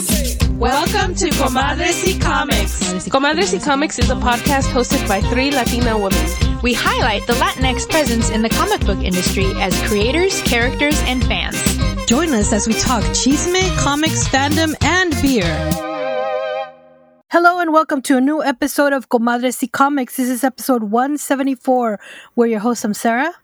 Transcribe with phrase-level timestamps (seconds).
[0.00, 3.06] Welcome to Comadres y Comics.
[3.08, 6.26] Comadres y Comics is a podcast hosted by three Latina women.
[6.62, 11.62] We highlight the Latinx presence in the comic book industry as creators, characters, and fans.
[12.06, 15.44] Join us as we talk chisme, comics, fandom, and beer.
[17.28, 20.16] Hello and welcome to a new episode of Comadres y Comics.
[20.16, 22.00] This is episode 174.
[22.36, 22.86] We're your hosts.
[22.86, 23.34] I'm Sarah.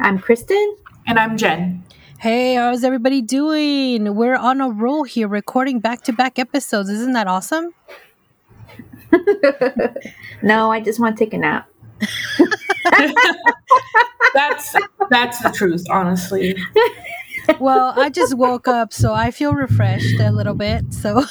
[0.00, 0.76] I'm Kristen.
[1.06, 1.84] And I'm Jen.
[2.22, 4.14] Hey, how's everybody doing?
[4.14, 6.88] We're on a roll here recording back to back episodes.
[6.88, 7.74] Isn't that awesome?
[10.40, 11.68] no, I just want to take a nap.
[14.34, 14.76] that's
[15.10, 16.56] that's the truth, honestly.
[17.58, 20.94] well, I just woke up, so I feel refreshed a little bit.
[20.94, 21.24] So,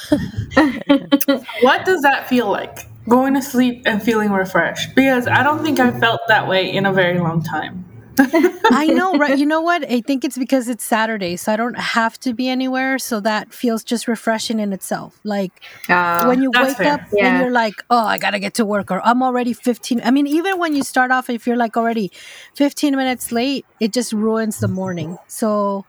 [1.62, 2.86] what does that feel like?
[3.08, 4.94] Going to sleep and feeling refreshed?
[4.94, 7.86] Because I don't think I felt that way in a very long time.
[8.18, 9.38] I know, right?
[9.38, 9.90] You know what?
[9.90, 12.98] I think it's because it's Saturday, so I don't have to be anywhere.
[12.98, 15.18] So that feels just refreshing in itself.
[15.24, 15.52] Like
[15.88, 16.94] uh, when you wake fair.
[16.94, 17.28] up yeah.
[17.28, 20.02] and you're like, oh, I gotta get to work, or I'm already 15.
[20.04, 22.10] I mean, even when you start off, if you're like already
[22.54, 25.18] 15 minutes late, it just ruins the morning.
[25.26, 25.86] So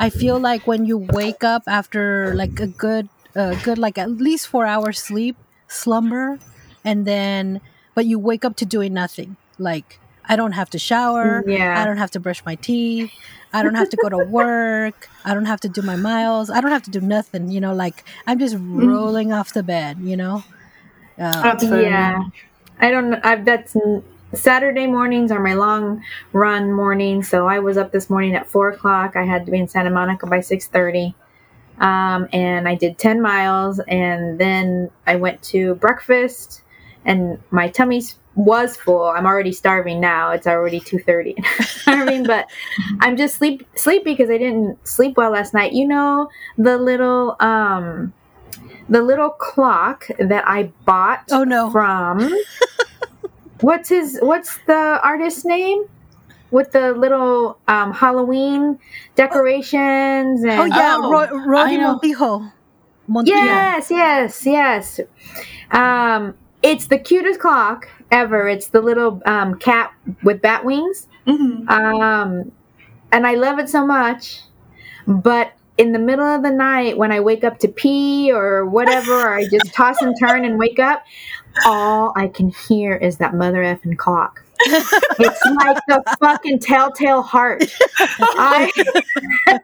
[0.00, 4.10] I feel like when you wake up after like a good, uh, good like at
[4.10, 5.36] least four hours sleep,
[5.68, 6.38] slumber,
[6.84, 7.60] and then
[7.94, 11.44] but you wake up to doing nothing, like I don't have to shower.
[11.46, 11.80] Yeah.
[11.80, 13.12] I don't have to brush my teeth.
[13.52, 15.08] I don't have to go to work.
[15.24, 16.50] I don't have to do my miles.
[16.50, 17.50] I don't have to do nothing.
[17.50, 18.86] You know, like I'm just mm.
[18.86, 19.98] rolling off the bed.
[20.00, 20.44] You know.
[21.18, 22.24] Uh, yeah,
[22.80, 23.14] I don't.
[23.24, 23.76] I've that's
[24.34, 28.70] Saturday mornings are my long run morning, So I was up this morning at four
[28.70, 29.16] o'clock.
[29.16, 31.14] I had to be in Santa Monica by six thirty.
[31.78, 36.62] Um, and I did 10 miles and then I went to breakfast
[37.06, 39.04] and my tummy's was full.
[39.04, 40.32] I'm already starving now.
[40.32, 41.34] It's already 2:30.
[41.86, 42.46] I mean, but
[43.00, 45.72] I'm just sleep sleepy because I didn't sleep well last night.
[45.72, 48.12] You know, the little um
[48.88, 51.70] the little clock that I bought oh, no.
[51.70, 52.30] from
[53.60, 55.86] What's his what's the artist's name?
[56.50, 58.78] With the little um, Halloween
[59.16, 61.10] decorations and Oh yeah, oh,
[61.98, 62.52] Montijo.
[63.08, 63.26] Montijo.
[63.26, 65.00] Yes, yes, yes.
[65.72, 66.34] Um
[66.66, 68.48] it's the cutest clock ever.
[68.48, 71.06] It's the little um, cat with bat wings.
[71.26, 71.68] Mm-hmm.
[71.68, 72.52] Um,
[73.12, 74.40] and I love it so much.
[75.06, 79.12] But in the middle of the night, when I wake up to pee or whatever,
[79.12, 81.04] or I just toss and turn and wake up,
[81.64, 84.42] all I can hear is that mother effing clock.
[84.60, 87.64] It's like the fucking telltale heart.
[87.98, 88.70] I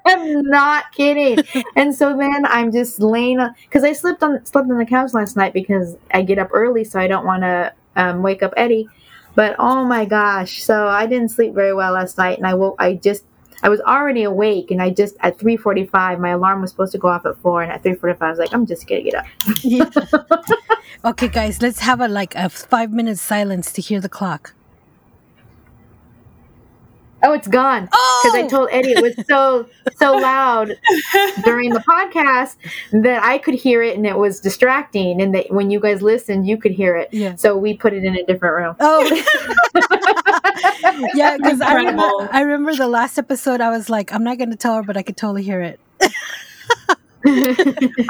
[0.06, 1.38] am not kidding.
[1.76, 5.36] And so then I'm just laying because I slept on slept on the couch last
[5.36, 8.88] night because I get up early, so I don't want to um, wake up Eddie.
[9.34, 12.76] But oh my gosh, so I didn't sleep very well last night, and I woke.
[12.78, 13.24] I just
[13.62, 16.92] I was already awake, and I just at three forty five, my alarm was supposed
[16.92, 18.86] to go off at four, and at three forty five, I was like, I'm just
[18.86, 19.26] gonna get up.
[21.04, 24.54] Okay, guys, let's have a like a five minute silence to hear the clock.
[27.22, 27.84] Oh, it's gone.
[27.84, 28.44] Because oh!
[28.44, 29.66] I told Eddie it was so
[29.96, 30.76] so loud
[31.44, 32.56] during the podcast
[32.92, 35.20] that I could hear it and it was distracting.
[35.20, 37.08] And that when you guys listened, you could hear it.
[37.12, 37.34] Yeah.
[37.36, 38.76] So we put it in a different room.
[38.80, 39.04] Oh,
[41.14, 41.36] yeah.
[41.36, 43.60] Because I remember, I remember the last episode.
[43.60, 45.80] I was like, I'm not going to tell her, but I could totally hear it.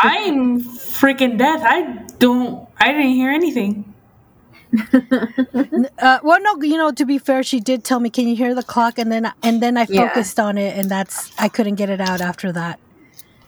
[0.00, 1.60] I'm freaking dead.
[1.62, 2.66] I don't.
[2.78, 3.91] I didn't hear anything.
[5.98, 8.54] Uh, well, no, you know, to be fair, she did tell me, "Can you hear
[8.54, 10.44] the clock?" And then, and then I focused yeah.
[10.44, 12.78] on it, and that's I couldn't get it out after that.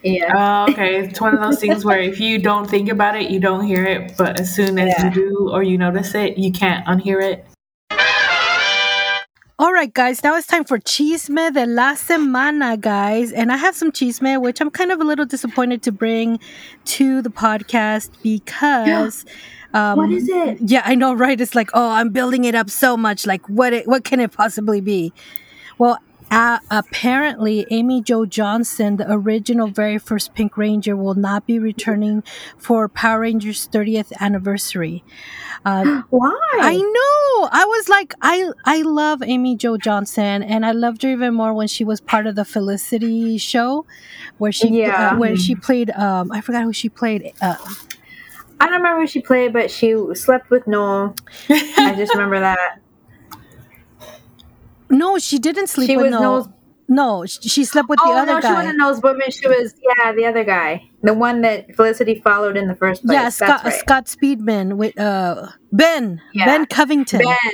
[0.02, 0.64] Yeah.
[0.64, 3.40] Uh, okay, it's one of those things where if you don't think about it, you
[3.40, 5.06] don't hear it, but as soon as yeah.
[5.06, 7.46] you do or you notice it, you can't unhear it.
[9.56, 13.32] All right, guys, now it's time for Chisme de la Semana, guys.
[13.32, 16.38] And I have some chisme, which I'm kind of a little disappointed to bring
[16.86, 19.24] to the podcast because
[19.74, 20.58] um, what is it?
[20.60, 21.38] Yeah, I know, right?
[21.38, 23.26] It's like, oh, I'm building it up so much.
[23.26, 23.72] Like, what?
[23.72, 25.12] It, what can it possibly be?
[25.78, 25.98] Well,
[26.30, 32.22] uh, apparently, Amy Jo Johnson, the original very first Pink Ranger, will not be returning
[32.56, 35.04] for Power Rangers 30th anniversary.
[35.64, 36.38] Uh, Why?
[36.54, 37.48] I know.
[37.52, 41.52] I was like, I I love Amy Jo Johnson, and I loved her even more
[41.52, 43.86] when she was part of the Felicity show,
[44.38, 45.10] where she yeah.
[45.10, 45.90] uh, where she played.
[45.90, 47.32] Um, I forgot who she played.
[48.60, 51.14] I don't remember who she played, but she slept with Noel.
[51.48, 52.80] I just remember that.
[54.90, 56.22] No, she didn't sleep she with Noel.
[56.22, 56.48] Noel's...
[56.86, 58.48] No, she slept with oh, the other no, guy.
[58.48, 59.30] she wasn't Noel's woman.
[59.30, 63.14] She was yeah, the other guy, the one that Felicity followed in the first place.
[63.14, 63.72] Yeah, Scott, right.
[63.72, 66.44] Scott Speedman with uh Ben yeah.
[66.44, 67.20] Ben Covington.
[67.20, 67.52] Ben.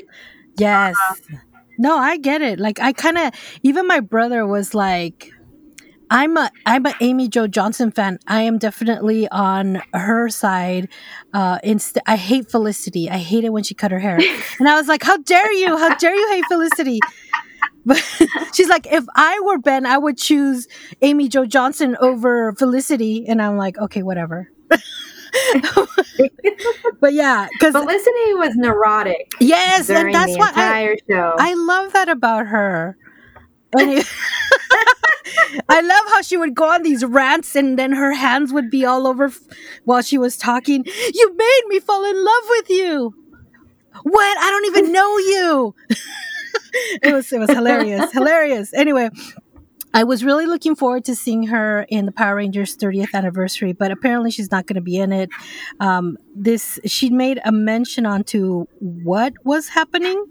[0.58, 0.96] Yes.
[1.10, 1.36] Uh-huh.
[1.78, 2.58] No, I get it.
[2.58, 3.32] Like I kind of
[3.62, 5.30] even my brother was like
[6.10, 8.18] I'm a I'm a Amy Jo Johnson fan.
[8.26, 10.88] I am definitely on her side.
[11.32, 13.08] Uh, inst- I hate Felicity.
[13.08, 14.18] I hate it when she cut her hair,
[14.58, 15.76] and I was like, "How dare you?
[15.76, 16.98] How dare you hate Felicity?"
[17.86, 17.98] But
[18.52, 20.66] she's like, "If I were Ben, I would choose
[21.00, 24.50] Amy Jo Johnson over Felicity," and I'm like, "Okay, whatever."
[27.00, 29.30] but yeah, because Felicity was neurotic.
[29.38, 31.34] Yes, and that's why I, show.
[31.38, 32.96] I love that about her.
[35.68, 38.84] I love how she would go on these rants and then her hands would be
[38.84, 39.40] all over f-
[39.84, 40.84] while she was talking.
[41.14, 43.14] You made me fall in love with you.
[44.02, 44.38] What?
[44.38, 45.74] I don't even know you.
[47.02, 48.72] it was it was hilarious, hilarious.
[48.74, 49.10] Anyway,
[49.92, 53.90] I was really looking forward to seeing her in the Power Rangers 30th anniversary, but
[53.90, 55.30] apparently she's not going to be in it.
[55.80, 60.24] Um, this she made a mention onto what was happening,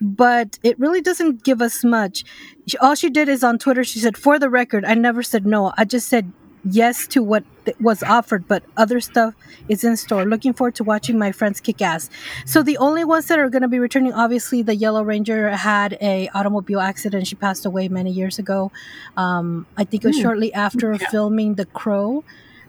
[0.00, 2.24] but it really doesn't give us much.
[2.66, 3.82] She, all she did is on Twitter.
[3.82, 5.72] She said, "For the record, I never said no.
[5.76, 6.32] I just said
[6.64, 7.44] yes to what
[7.80, 9.34] was offered, but other stuff
[9.68, 10.24] is in store.
[10.24, 12.10] Looking forward to watching my friends kick ass.
[12.44, 15.96] So the only ones that are going to be returning, obviously, the Yellow Ranger had
[16.00, 17.26] a automobile accident.
[17.26, 18.72] She passed away many years ago.
[19.16, 20.22] Um, I think it was mm.
[20.22, 21.08] shortly after yeah.
[21.10, 22.24] filming The Crow,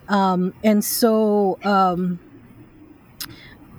[0.07, 1.59] um, and so.
[1.63, 2.19] Um,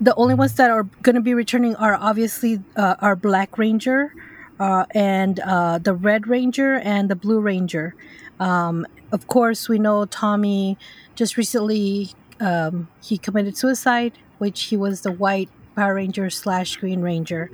[0.01, 4.13] the only ones that are going to be returning are obviously uh, our Black Ranger,
[4.59, 7.95] uh, and uh, the Red Ranger and the Blue Ranger.
[8.39, 10.75] Um, of course, we know Tommy
[11.15, 17.01] just recently um, he committed suicide, which he was the white Power Ranger slash Green
[17.01, 17.51] Ranger.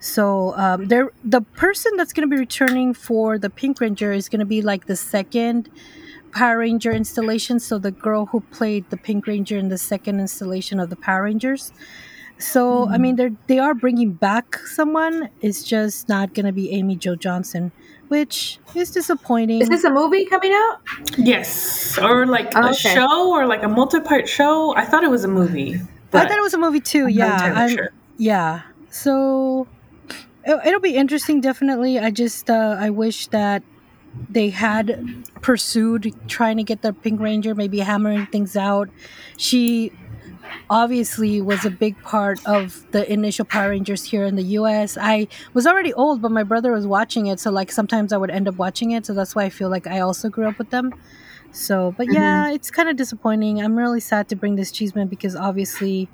[0.00, 4.28] So um, there, the person that's going to be returning for the Pink Ranger is
[4.28, 5.70] going to be like the second
[6.30, 7.58] Power Ranger installation.
[7.58, 11.24] So the girl who played the Pink Ranger in the second installation of the Power
[11.24, 11.72] Rangers.
[12.38, 12.92] So mm-hmm.
[12.92, 15.28] I mean, they they are bringing back someone.
[15.40, 17.72] It's just not going to be Amy Jo Johnson
[18.08, 19.60] which is disappointing.
[19.60, 20.80] Is this a movie coming out?
[21.16, 22.94] Yes, or like oh, a okay.
[22.94, 24.74] show, or like a multi-part show.
[24.76, 25.80] I thought it was a movie.
[26.12, 27.04] I thought it was a movie too.
[27.04, 27.92] I'm yeah, sure.
[28.16, 28.62] yeah.
[28.90, 29.68] So
[30.44, 31.40] it, will be interesting.
[31.40, 31.98] Definitely.
[31.98, 33.62] I just uh, I wish that
[34.30, 38.88] they had pursued trying to get the Pink Ranger, maybe hammering things out.
[39.36, 39.92] She
[40.70, 44.96] obviously was a big part of the initial Power Rangers here in the US.
[45.00, 48.30] I was already old, but my brother was watching it, so like sometimes I would
[48.30, 50.70] end up watching it, so that's why I feel like I also grew up with
[50.70, 50.94] them.
[51.50, 52.54] So, but yeah, mm-hmm.
[52.54, 53.60] it's kind of disappointing.
[53.60, 56.08] I'm really sad to bring this chisme because obviously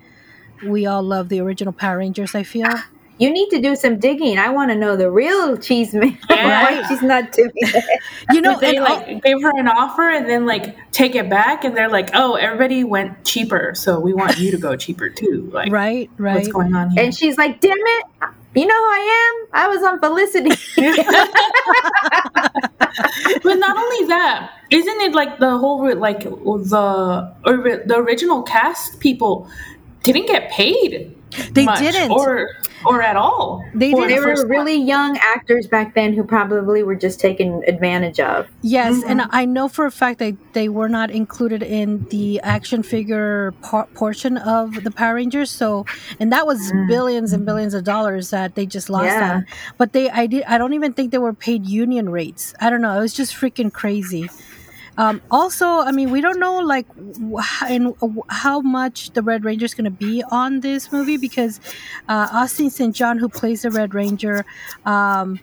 [0.64, 2.68] we all love the original Power Rangers, I feel
[3.18, 4.38] you need to do some digging.
[4.38, 6.18] I want to know the real chisme.
[6.30, 6.86] Yeah.
[6.88, 8.00] she's not doing it.
[8.32, 11.74] You know, they like gave her an offer and then like take it back, and
[11.76, 15.72] they're like, "Oh, everybody went cheaper, so we want you to go cheaper too." Like,
[15.72, 16.34] right, right.
[16.36, 17.02] What's going on here?
[17.02, 18.04] And she's like, "Damn it."
[18.54, 19.48] You know who I am?
[19.52, 20.50] I was on Felicity.
[23.42, 27.56] but not only that, isn't it like the whole like the or
[27.86, 29.48] the original cast people
[30.02, 31.14] didn't get paid?
[31.52, 32.50] They didn't, or
[32.84, 33.64] or at all.
[33.74, 34.10] They did.
[34.10, 34.86] They were really one.
[34.86, 38.48] young actors back then who probably were just taken advantage of.
[38.62, 39.10] Yes, mm-hmm.
[39.10, 43.52] and I know for a fact that they were not included in the action figure
[43.62, 45.50] por- portion of the Power Rangers.
[45.50, 45.86] So,
[46.20, 46.88] and that was mm.
[46.88, 49.34] billions and billions of dollars that they just lost yeah.
[49.36, 49.46] on.
[49.78, 52.54] But they, I did, I don't even think they were paid union rates.
[52.60, 52.96] I don't know.
[52.96, 54.28] It was just freaking crazy.
[54.96, 56.86] Um, also, I mean, we don't know like
[57.68, 57.94] in
[58.28, 61.60] how much the Red Ranger is going to be on this movie because
[62.08, 62.94] uh, Austin St.
[62.94, 64.44] John, who plays the Red Ranger,
[64.86, 65.40] um,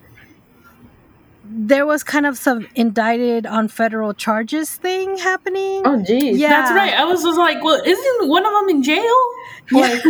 [1.53, 5.81] there was kind of some indicted on federal charges thing happening.
[5.85, 6.39] Oh, geez.
[6.39, 6.49] Yeah.
[6.49, 6.93] That's right.
[6.93, 9.17] I was just like, well, isn't one of them in jail?
[9.71, 10.01] Like,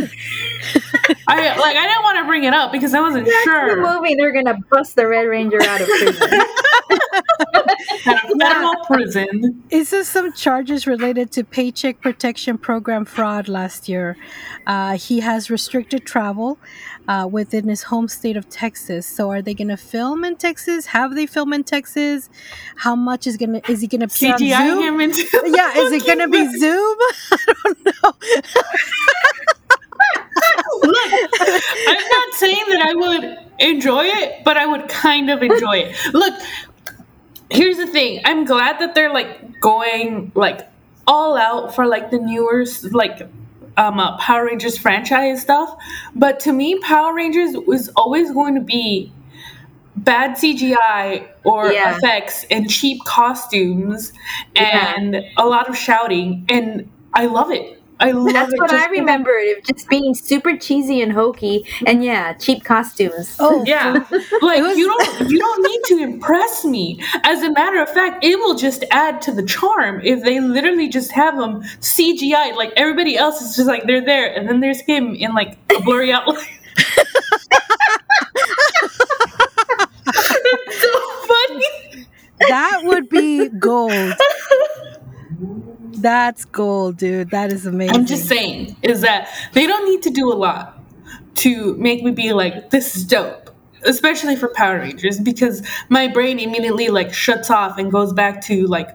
[1.28, 3.76] I like I didn't want to bring it up because I wasn't That's sure.
[3.76, 6.30] The movie they're gonna bust the Red Ranger out of prison.
[8.06, 9.64] out of federal prison.
[9.70, 14.18] Is this some charges related to Paycheck Protection Program fraud last year?
[14.68, 16.58] Uh, he has restricted travel
[17.08, 19.06] uh, within his home state of Texas.
[19.06, 20.86] So, are they going to film in Texas?
[20.88, 22.30] Have they filmed in Texas?
[22.76, 25.26] How much is gonna is he going to CGI him into?
[25.46, 26.98] Yeah, is it going to be Zoom?
[27.32, 28.14] I don't know.
[30.84, 31.12] Look,
[31.88, 36.14] I'm not saying that I would enjoy it, but I would kind of enjoy it.
[36.14, 36.34] Look,
[37.52, 38.22] here's the thing.
[38.26, 40.68] I'm glad that they're like going like
[41.08, 43.22] all out for like the newer like
[43.78, 45.76] um uh, Power Rangers franchise stuff.
[46.16, 49.12] But to me, Power Rangers was always going to be
[49.98, 51.98] bad CGI or yeah.
[51.98, 54.14] effects and cheap costumes
[54.56, 55.30] and yeah.
[55.38, 57.81] a lot of shouting and I love it.
[58.02, 58.60] I love That's it.
[58.60, 59.32] what I remember.
[59.32, 63.36] It just being super cheesy and hokey, and yeah, cheap costumes.
[63.40, 63.94] Oh yeah,
[64.42, 64.76] like was...
[64.78, 67.00] you don't you don't need to impress me.
[67.24, 70.90] As a matter of fact, it will just add to the charm if they literally
[70.90, 72.56] just have them CGI.
[72.56, 75.80] Like everybody else is just like they're there, and then there's him in like a
[75.82, 76.44] blurry outline.
[80.08, 80.92] it's so
[81.28, 82.08] funny.
[82.48, 84.14] That would be gold.
[85.94, 87.32] That's gold, dude.
[87.32, 87.96] That is amazing.
[87.96, 90.80] I'm just saying, is that they don't need to do a lot
[91.36, 93.50] to make me be like, this is dope.
[93.84, 98.68] Especially for Power Rangers, because my brain immediately like shuts off and goes back to
[98.68, 98.90] like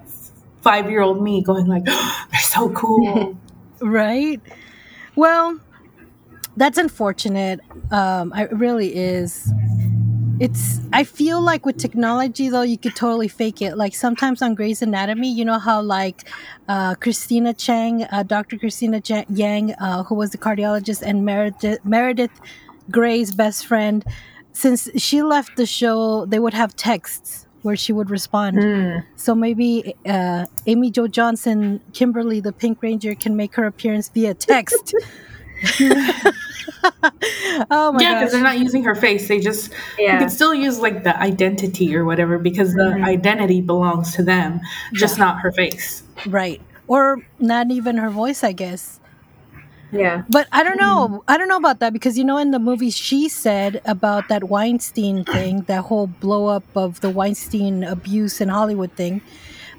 [0.63, 3.37] five year old me going like, oh, they're so cool.
[3.81, 4.41] right?
[5.17, 5.59] Well,
[6.57, 7.61] that's unfortunate.
[7.91, 9.53] Um, it really is
[10.39, 13.77] it's i feel like with technology though you could totally fake it.
[13.77, 16.29] Like sometimes on Grey's Anatomy you know how like
[16.69, 21.79] uh, christina chang uh, dr christina Ch- yang uh, who was the cardiologist and meredith,
[21.85, 22.31] meredith
[22.91, 24.05] grey's best friend
[24.53, 28.57] since she left the show they would have texts where she would respond.
[28.59, 29.05] Mm.
[29.17, 34.35] so maybe uh, amy jo johnson kimberly the pink ranger can make her appearance via
[34.35, 34.95] text
[37.71, 39.29] oh my yeah, because they're not using her face.
[39.29, 40.15] They just yeah.
[40.15, 43.01] you can still use like the identity or whatever because mm-hmm.
[43.01, 44.61] the identity belongs to them,
[44.93, 45.25] just yeah.
[45.25, 46.03] not her face.
[46.27, 46.61] Right.
[46.89, 49.01] Or not even her voice, I guess.
[49.93, 50.23] Yeah.
[50.29, 51.09] But I don't know.
[51.09, 51.31] Mm-hmm.
[51.31, 54.45] I don't know about that because you know in the movie she said about that
[54.45, 59.21] Weinstein thing, that whole blow up of the Weinstein abuse in Hollywood thing.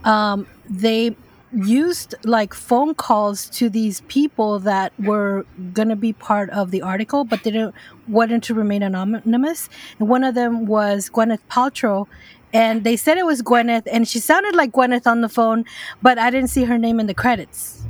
[0.03, 1.15] Um, they
[1.53, 6.81] used like phone calls to these people that were going to be part of the
[6.81, 7.73] article but didn't
[8.07, 9.69] wanted to remain anonymous.
[9.99, 12.07] And one of them was gwyneth paltrow
[12.53, 15.65] and they said it was gwyneth and she sounded like gwyneth on the phone
[16.01, 17.83] but i didn't see her name in the credits.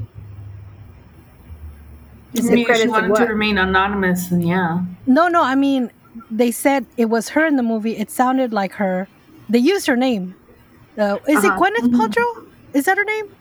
[2.34, 4.84] Is it she wanted to remain anonymous and yeah.
[5.08, 5.92] No no i mean
[6.30, 7.98] they said it was her in the movie.
[7.98, 9.08] It sounded like her.
[9.50, 10.36] They used her name.
[10.98, 11.48] Uh, is uh-huh.
[11.48, 12.02] it gwyneth mm-hmm.
[12.02, 12.48] paltrow?
[12.74, 13.36] Is that her name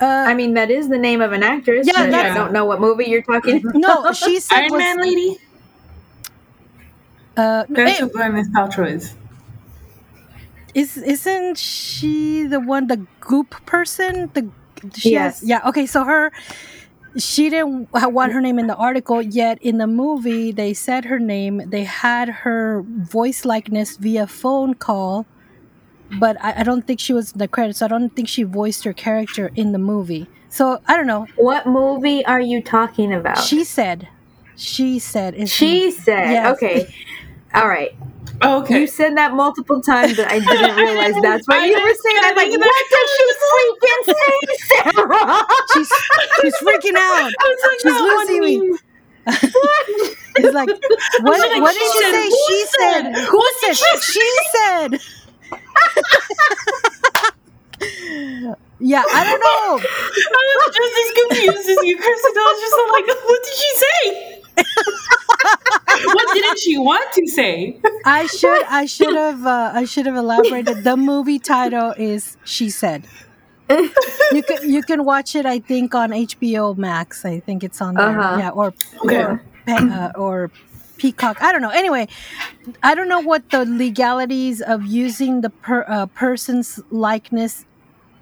[0.00, 1.86] uh, I mean, that is the name of an actress.
[1.86, 3.58] Yeah, I don't know what movie you're talking.
[3.66, 3.74] about.
[3.74, 5.38] No, she said Iron was, Man lady.
[7.36, 9.14] Uh, That's who Gwyneth Paltrow is.
[10.74, 14.30] Is isn't she the one, the goop person?
[14.34, 14.48] The
[14.96, 15.40] she yes.
[15.40, 15.68] Has, yeah.
[15.68, 16.32] Okay, so her.
[17.16, 21.18] She didn't want her name in the article, yet in the movie they said her
[21.18, 21.62] name.
[21.70, 25.26] They had her voice likeness via phone call
[26.18, 27.80] but I, I, don't think she was in the credits.
[27.80, 30.26] So I don't think she voiced her character in the movie.
[30.48, 31.26] So I don't know.
[31.36, 33.38] What movie are you talking about?
[33.38, 34.08] She said.
[34.56, 35.48] She said.
[35.48, 36.30] She said.
[36.30, 36.56] Yes.
[36.56, 36.94] Okay.
[37.54, 37.94] All right.
[38.42, 38.80] Okay.
[38.80, 42.18] You said that multiple times, but I didn't realize that's what you were saying.
[42.22, 45.42] I'm like, what did she freaking say, Sarah?
[45.74, 45.92] she's,
[46.40, 47.24] she's freaking out.
[47.24, 48.78] Like, she's losing me.
[50.36, 50.68] it's like,
[51.20, 52.30] what, like, what did you say?
[52.48, 53.14] She said.
[53.26, 53.76] Who said?
[54.00, 55.00] She said
[58.80, 59.78] yeah, I don't know.
[59.80, 62.32] I was just as confused as you, Kristen.
[62.36, 64.02] I was just like, what did she say?
[66.04, 67.80] what didn't she want to say?
[68.04, 70.84] I should I should have uh, I should have elaborated.
[70.84, 73.04] The movie title is She Said.
[73.70, 75.44] you can you can watch it.
[75.46, 77.24] I think on HBO Max.
[77.24, 78.18] I think it's on there.
[78.18, 78.36] Uh-huh.
[78.38, 78.72] Yeah, or
[79.04, 79.16] okay.
[79.16, 80.50] or, uh, or
[80.98, 81.40] Peacock.
[81.42, 81.70] I don't know.
[81.70, 82.08] Anyway,
[82.82, 87.64] I don't know what the legalities of using the per, uh, person's likeness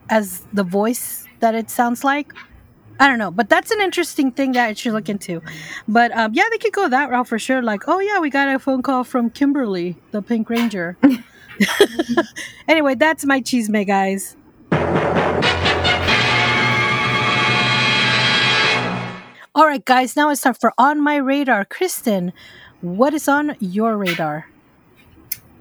[0.09, 2.33] as the voice that it sounds like.
[2.99, 5.43] I don't know, but that's an interesting thing that I should look into.
[5.87, 7.61] But um, yeah, they could go that route for sure.
[7.61, 10.97] Like, oh yeah, we got a phone call from Kimberly, the Pink Ranger.
[12.69, 14.37] anyway, that's my cheese, guys.
[19.57, 21.65] All right, guys, now it's time for On My Radar.
[21.65, 22.35] Kristen,
[22.81, 24.47] what is on your radar?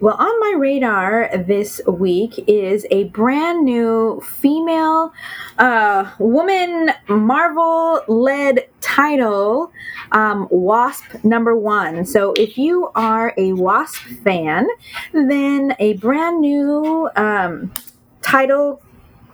[0.01, 5.13] Well, on my radar this week is a brand new female
[5.57, 9.71] uh, woman Marvel led title,
[10.11, 12.05] um, Wasp number one.
[12.05, 14.67] So, if you are a Wasp fan,
[15.13, 17.71] then a brand new um,
[18.21, 18.81] title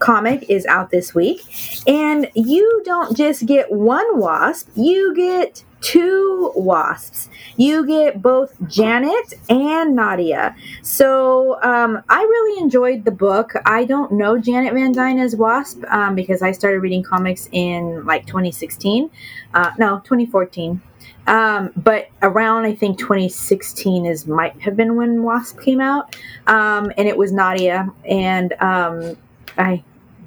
[0.01, 1.41] comic is out this week.
[1.88, 7.29] And you don't just get one wasp, you get two wasps.
[7.57, 10.55] You get both Janet and Nadia.
[10.81, 13.53] So um, I really enjoyed the book.
[13.65, 18.05] I don't know Janet Van Dyne as Wasp um, because I started reading comics in
[18.05, 19.09] like 2016.
[19.53, 20.81] Uh, no, 2014.
[21.27, 26.15] Um, but around I think 2016 is might have been when Wasp came out,
[26.47, 29.15] um, and it was Nadia, and um,
[29.57, 29.83] I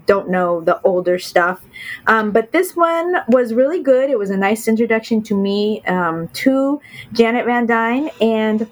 [0.06, 1.60] don't know the older stuff.
[2.06, 4.10] Um, but this one was really good.
[4.10, 6.80] It was a nice introduction to me um, to
[7.12, 8.70] Janet Van Dyne and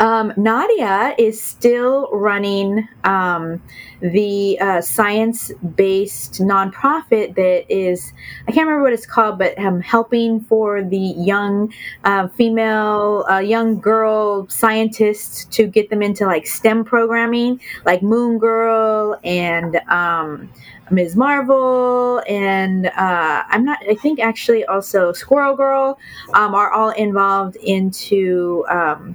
[0.00, 3.62] um, Nadia is still running um,
[4.00, 8.14] the uh, science based nonprofit that is,
[8.48, 11.72] I can't remember what it's called, but um, helping for the young
[12.04, 18.38] uh, female, uh, young girl scientists to get them into like STEM programming, like Moon
[18.38, 19.76] Girl and.
[19.88, 20.50] Um,
[20.92, 21.14] Ms.
[21.14, 23.78] Marvel and uh, I'm not.
[23.88, 26.00] I think actually also Squirrel Girl
[26.34, 29.14] um, are all involved into um,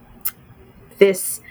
[0.98, 1.42] this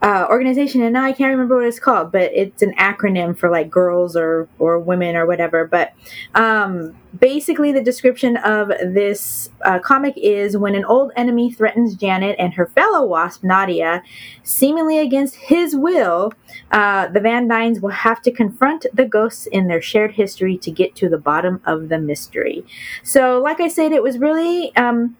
[0.00, 3.50] uh, organization, and now I can't remember what it's called, but it's an acronym for
[3.50, 5.66] like girls or or women or whatever.
[5.66, 5.92] But
[6.36, 12.36] um, basically, the description of this uh, comic is when an old enemy threatens Janet
[12.38, 14.04] and her fellow wasp Nadia,
[14.44, 16.32] seemingly against his will.
[16.70, 20.70] Uh, the Van Dynes will have to confront the ghosts in their shared history to
[20.70, 22.64] get to the bottom of the mystery.
[23.02, 24.74] So, like I said, it was really.
[24.76, 25.16] Um,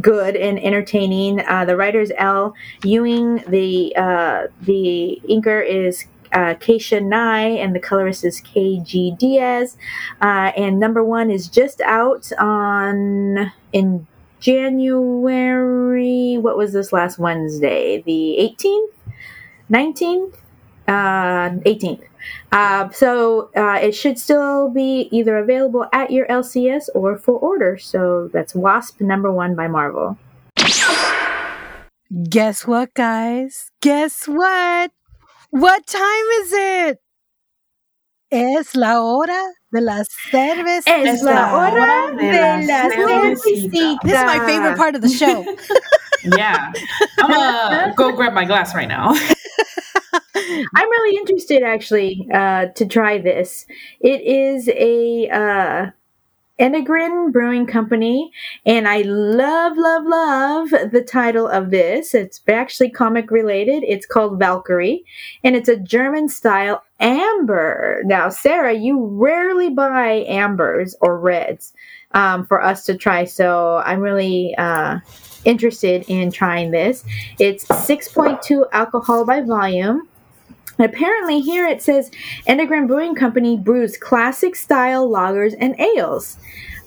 [0.00, 1.40] good and entertaining.
[1.40, 3.44] Uh, the writer is Al Ewing.
[3.48, 9.76] The uh, the inker is uh, Kasia Nie, and the colorist is KJ Diaz.
[10.20, 14.06] Uh, and number one is just out on in
[14.40, 16.38] January.
[16.38, 18.02] What was this last Wednesday?
[18.04, 18.92] The 18th,
[19.70, 20.34] 19th,
[20.88, 22.09] uh, 18th.
[22.52, 27.78] Uh, so uh, it should still be either available at your LCS or for order.
[27.78, 30.18] So that's Wasp number one by Marvel.
[32.28, 33.70] Guess what, guys?
[33.80, 34.90] Guess what?
[35.50, 36.98] What time is it?
[38.32, 40.82] Es la hora de la cerveza.
[40.86, 43.98] Es la hora de la cervecita.
[44.02, 45.44] This is my favorite part of the show.
[46.36, 46.72] yeah.
[47.18, 49.14] I'm gonna go grab my glass right now.
[50.74, 53.66] I'm really interested actually uh, to try this.
[54.00, 55.90] It is a uh,
[56.60, 58.30] Enegren Brewing Company,
[58.66, 62.14] and I love, love, love the title of this.
[62.14, 63.82] It's actually comic related.
[63.84, 65.04] It's called Valkyrie,
[65.42, 68.02] and it's a German style amber.
[68.04, 71.72] Now, Sarah, you rarely buy ambers or reds
[72.12, 74.98] um, for us to try, so I'm really uh,
[75.46, 77.04] interested in trying this.
[77.38, 80.09] It's 6.2 alcohol by volume.
[80.80, 82.10] Apparently, here it says
[82.48, 86.38] Enegren Brewing Company brews classic style lagers and ales.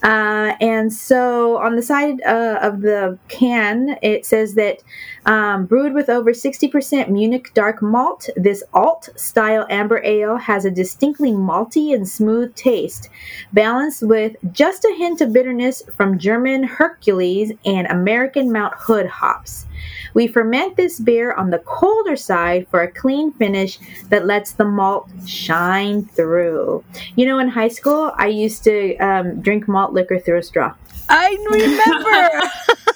[0.02, 4.82] Uh, and so on the side uh, of the can, it says that
[5.24, 10.70] um, brewed with over 60% Munich dark malt, this alt style amber ale has a
[10.70, 13.08] distinctly malty and smooth taste,
[13.54, 19.64] balanced with just a hint of bitterness from German Hercules and American Mount Hood hops.
[20.14, 24.64] We ferment this beer on the colder side for a clean finish that lets the
[24.64, 26.84] malt shine through.
[27.16, 30.74] You know, in high school, I used to um, drink malt liquor through a straw.
[31.08, 32.50] I remember.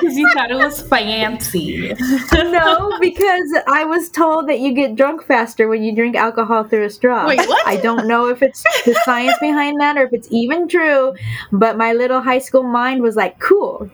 [0.00, 1.92] Because you thought it was fancy.
[2.32, 6.84] no, because I was told that you get drunk faster when you drink alcohol through
[6.84, 7.26] a straw.
[7.26, 7.66] Wait, what?
[7.66, 11.14] I don't know if it's the science behind that or if it's even true,
[11.52, 13.90] but my little high school mind was like, cool,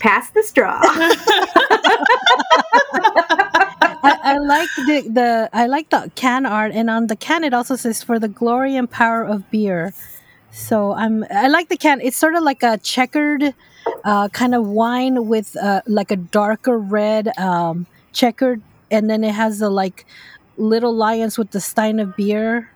[0.00, 0.80] pass the straw.
[4.02, 7.52] I, I, like the, the I like the can art, and on the can it
[7.52, 9.92] also says "for the glory and power of beer."
[10.52, 12.00] So I'm I like the can.
[12.00, 13.54] It's sort of like a checkered
[14.04, 18.60] uh, kind of wine with uh, like a darker red um, checkered,
[18.90, 20.06] and then it has the like
[20.56, 22.70] little lions with the stein of beer,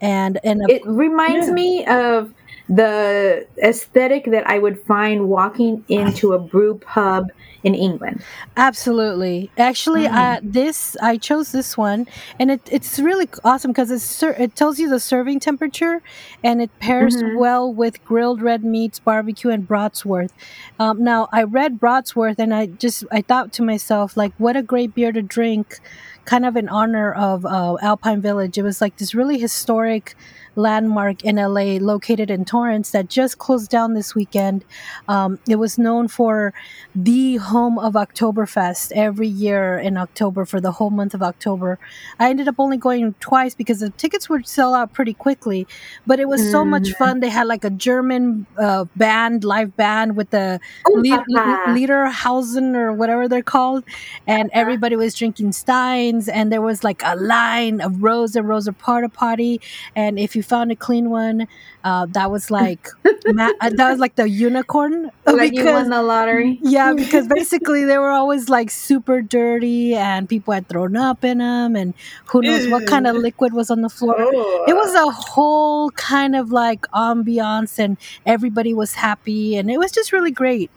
[0.00, 1.54] and and a, it reminds yeah.
[1.54, 2.34] me of
[2.68, 7.30] the aesthetic that I would find walking into a brew pub
[7.62, 8.22] in England.
[8.56, 9.50] Absolutely.
[9.56, 10.12] Actually, mm.
[10.12, 12.06] uh, this I chose this one,
[12.38, 16.02] and it, it's really awesome because it it tells you the serving temperature,
[16.42, 17.38] and it pairs mm-hmm.
[17.38, 20.32] well with grilled red meats, barbecue, and Brodsworth.
[20.78, 24.62] Um, now, I read Brodsworth, and I just I thought to myself, like, what a
[24.62, 25.78] great beer to drink,
[26.24, 28.58] kind of in honor of uh, Alpine Village.
[28.58, 30.16] It was like this really historic
[30.54, 34.64] landmark in LA located in Torrance that just closed down this weekend.
[35.08, 36.52] Um, it was known for
[36.94, 41.78] the home of Oktoberfest every year in October for the whole month of October.
[42.18, 45.66] I ended up only going twice because the tickets would sell out pretty quickly,
[46.06, 46.50] but it was mm.
[46.50, 47.04] so much mm-hmm.
[47.04, 47.20] fun.
[47.20, 50.60] They had like a German uh, band, live band with the
[50.90, 53.84] lead, Lederhausen or whatever they're called,
[54.26, 58.68] and everybody was drinking Steins, and there was like a line of rows and rows
[58.68, 59.60] of porta potty,
[59.96, 61.48] and if you found a clean one,
[61.84, 62.88] uh, that was like
[63.26, 66.58] ma- uh, that was like the unicorn like because, you won the lottery?
[66.62, 71.38] Yeah because basically they were always like super dirty and people had thrown up in
[71.38, 71.94] them and
[72.26, 74.16] who knows what kind of liquid was on the floor.
[74.18, 74.64] Oh.
[74.68, 79.92] it was a whole kind of like ambiance and everybody was happy and it was
[79.92, 80.70] just really great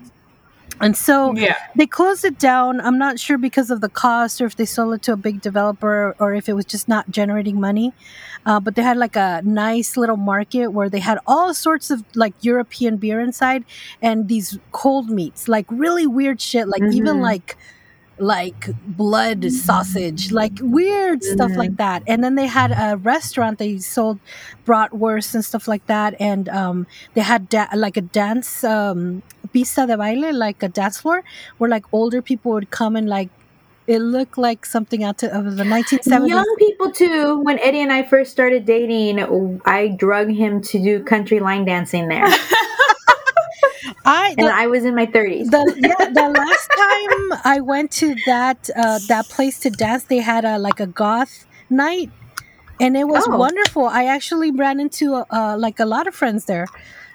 [0.82, 1.56] and so yeah.
[1.76, 2.82] they closed it down.
[2.82, 5.42] I'm not sure because of the cost or if they sold it to a big
[5.42, 7.94] developer or if it was just not generating money.
[8.46, 12.04] Uh, but they had like a nice little market where they had all sorts of
[12.14, 13.66] like European beer inside
[14.02, 16.98] and these cold meats, like really weird shit, like mm-hmm.
[16.98, 17.58] even like
[18.18, 21.34] like blood sausage, like weird mm-hmm.
[21.34, 22.04] stuff like that.
[22.08, 24.20] And then they had a restaurant they sold
[24.66, 26.16] bratwurst and stuff like that.
[26.20, 29.22] And um, they had da- like a dance um,
[29.56, 31.24] pista de baile, like a dance floor,
[31.58, 33.30] where like older people would come and like
[33.88, 36.28] it looked like something out of the 1970s.
[36.28, 37.40] Young people too.
[37.42, 39.20] When Eddie and I first started dating,
[39.66, 42.26] I drug him to do country line dancing there.
[44.08, 45.52] I the, and I was in my 30s.
[45.52, 50.20] The, yeah, the last time I went to that uh, that place to dance, they
[50.20, 52.12] had a like a goth night,
[52.80, 53.38] and it was oh.
[53.38, 53.86] wonderful.
[53.86, 56.68] I actually ran into uh, like a lot of friends there.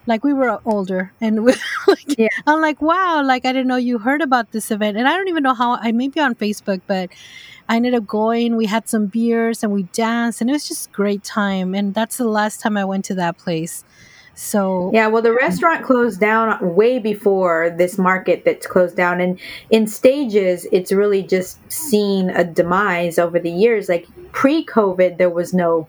[0.07, 1.53] Like we were older, and we,
[1.87, 2.29] like, yeah.
[2.47, 5.29] I'm like, wow, like I didn't know you heard about this event, and I don't
[5.29, 5.77] even know how.
[5.77, 7.11] I may be on Facebook, but
[7.69, 8.57] I ended up going.
[8.57, 11.73] We had some beers and we danced, and it was just great time.
[11.75, 13.85] And that's the last time I went to that place.
[14.35, 19.39] So yeah, well, the restaurant closed down way before this market that's closed down, and
[19.71, 23.89] in stages, it's really just seen a demise over the years.
[23.89, 25.87] Like pre-COVID, there was no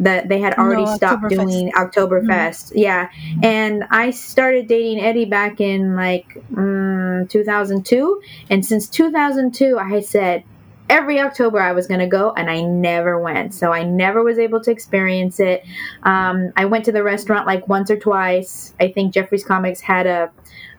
[0.00, 2.70] that they had already no, stopped doing Oktoberfest.
[2.70, 2.78] Mm-hmm.
[2.78, 3.10] Yeah,
[3.42, 10.42] and I started dating Eddie back in like mm, 2002, and since 2002, I said
[10.90, 13.54] every October I was going to go, and I never went.
[13.54, 15.64] So I never was able to experience it.
[16.02, 18.74] Um, I went to the restaurant like once or twice.
[18.80, 20.30] I think Jeffrey's Comics had a,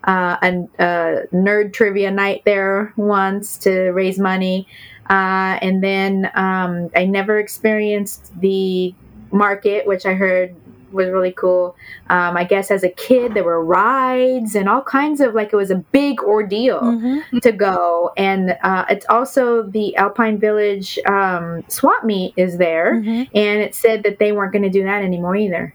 [0.04, 4.68] uh, a, a nerd trivia night there once to raise money.
[5.08, 8.94] Uh, and then um, I never experienced the
[9.32, 10.54] market, which I heard
[10.92, 11.76] was really cool.
[12.08, 15.56] Um, I guess as a kid, there were rides and all kinds of like it
[15.56, 17.38] was a big ordeal mm-hmm.
[17.38, 18.12] to go.
[18.16, 23.36] And uh, it's also the Alpine Village um, swap meet is there, mm-hmm.
[23.36, 25.74] and it said that they weren't going to do that anymore either.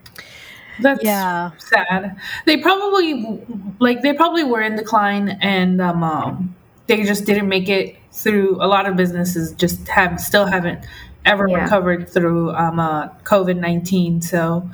[0.79, 1.51] That's yeah.
[1.57, 2.17] sad.
[2.45, 3.41] They probably
[3.79, 8.57] like they probably were in decline, and um, um, they just didn't make it through.
[8.61, 10.85] A lot of businesses just have still haven't
[11.27, 11.63] ever yeah.
[11.63, 14.21] recovered through um, uh, COVID nineteen.
[14.21, 14.69] So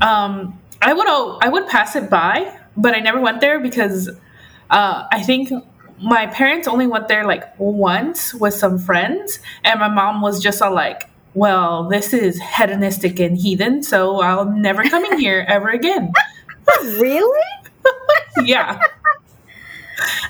[0.00, 4.08] um, I would I would pass it by, but I never went there because
[4.70, 5.52] uh, I think
[6.02, 10.60] my parents only went there like once with some friends, and my mom was just
[10.60, 16.12] all like, "Well, this is hedonistic and heathen, so I'll never coming here ever again."
[16.82, 17.48] really?
[18.44, 18.78] yeah.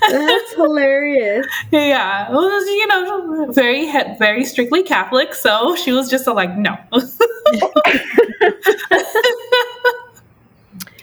[0.09, 1.45] That's hilarious.
[1.71, 6.77] Yeah, it was you know very very strictly Catholic, so she was just like no.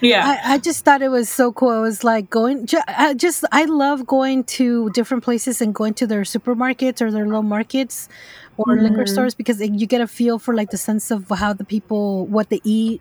[0.01, 1.73] yeah, I, I, just thought it was so cool.
[1.73, 6.07] It was like going, I just I love going to different places and going to
[6.07, 8.09] their supermarkets or their little markets
[8.57, 8.83] or mm.
[8.83, 12.27] liquor stores because you get a feel for like the sense of how the people
[12.27, 13.01] what they eat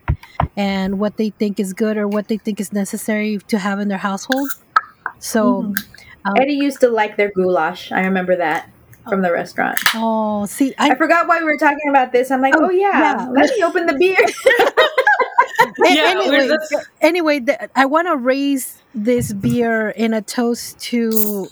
[0.55, 3.87] and what they think is good or what they think is necessary to have in
[3.87, 4.49] their household.
[5.21, 5.73] So mm-hmm.
[6.25, 7.91] um, Eddie used to like their goulash.
[7.91, 8.69] I remember that
[9.07, 9.79] from the restaurant.
[9.95, 12.29] Oh, see, I, I, forgot why we were talking about this.
[12.29, 14.17] I'm like, oh, oh yeah, yeah, let me open the beer.
[15.95, 16.57] yeah, anyway,
[17.01, 21.47] anyway, the, I want to raise this beer in a toast to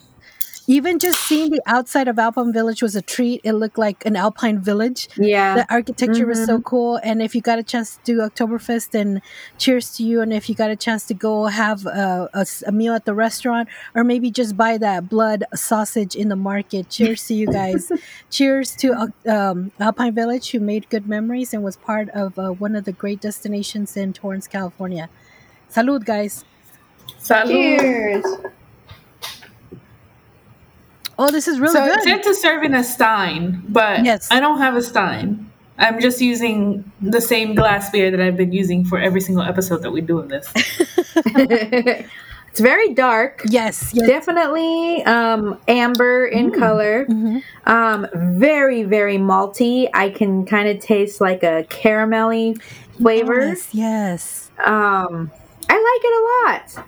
[0.70, 3.42] even just seeing the outside of Alpine Village was a treat.
[3.44, 5.10] It looked like an Alpine village.
[5.18, 5.56] Yeah.
[5.56, 6.30] The architecture mm-hmm.
[6.30, 6.64] was so mm-hmm.
[6.64, 7.00] cool.
[7.04, 9.24] And if you got a chance to do Oktoberfest, then
[9.58, 10.22] cheers to you.
[10.22, 13.16] And if you got a chance to go have a, a, a meal at the
[13.16, 17.92] restaurant or maybe just buy that blood sausage in the market, cheers to you guys.
[18.30, 22.76] cheers to um, Alpine Village, who made good memories and was part of uh, one
[22.76, 25.10] of the great destinations in Torrance, California.
[25.72, 26.46] Salud, guys.
[27.20, 27.48] Salud.
[27.48, 28.24] Cheers.
[31.20, 32.02] Oh, this is really so good.
[32.02, 34.30] So it to serve in a stein, but yes.
[34.32, 35.52] I don't have a stein.
[35.78, 39.82] I'm just using the same glass beer that I've been using for every single episode
[39.82, 40.50] that we do of this.
[40.56, 43.42] it's very dark.
[43.50, 44.08] Yes, yes.
[44.08, 46.58] definitely um, amber in mm.
[46.58, 47.06] color.
[47.06, 47.70] Mm-hmm.
[47.70, 48.08] Um,
[48.40, 49.90] very, very malty.
[49.94, 52.62] I can kind of taste like a caramelly
[52.98, 53.42] flavor.
[53.42, 54.52] Yes, yes.
[54.66, 55.30] Um,
[55.70, 56.86] I like it a lot.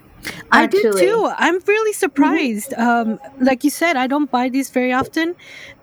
[0.51, 1.31] I did too.
[1.37, 2.71] I'm really surprised.
[2.71, 3.11] Mm-hmm.
[3.11, 5.35] Um, like you said, I don't buy these very often.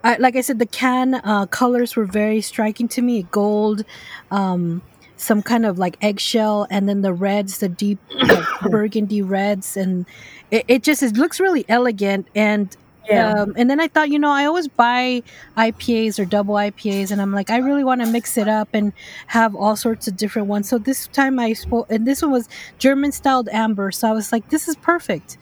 [0.05, 3.25] I, like I said, the can uh, colors were very striking to me.
[3.31, 3.85] Gold,
[4.31, 4.83] um,
[5.17, 10.07] some kind of like eggshell, and then the reds, the deep like, burgundy reds, and
[10.51, 12.77] it, it just it looks really elegant and
[13.09, 13.33] yeah.
[13.33, 15.23] Um, and then I thought, you know, I always buy
[15.57, 18.93] IPAs or double IPAs, and I'm like, I really want to mix it up and
[19.29, 20.69] have all sorts of different ones.
[20.69, 23.91] So this time I spoke, and this one was German styled amber.
[23.91, 25.39] So I was like, this is perfect.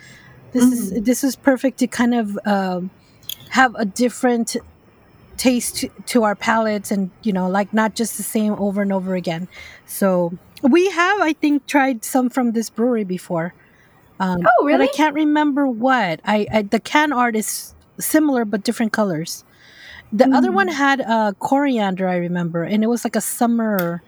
[0.52, 0.96] This mm-hmm.
[0.96, 2.90] is this is perfect to kind of um,
[3.50, 4.56] have a different
[5.36, 8.92] taste to, to our palates, and you know, like not just the same over and
[8.92, 9.48] over again.
[9.86, 13.54] So we have, I think, tried some from this brewery before.
[14.18, 14.86] Um, oh, really?
[14.86, 16.20] But I can't remember what.
[16.24, 19.44] I, I, the can art is similar but different colors.
[20.12, 20.36] The mm.
[20.36, 24.02] other one had uh, coriander, I remember, and it was like a summer,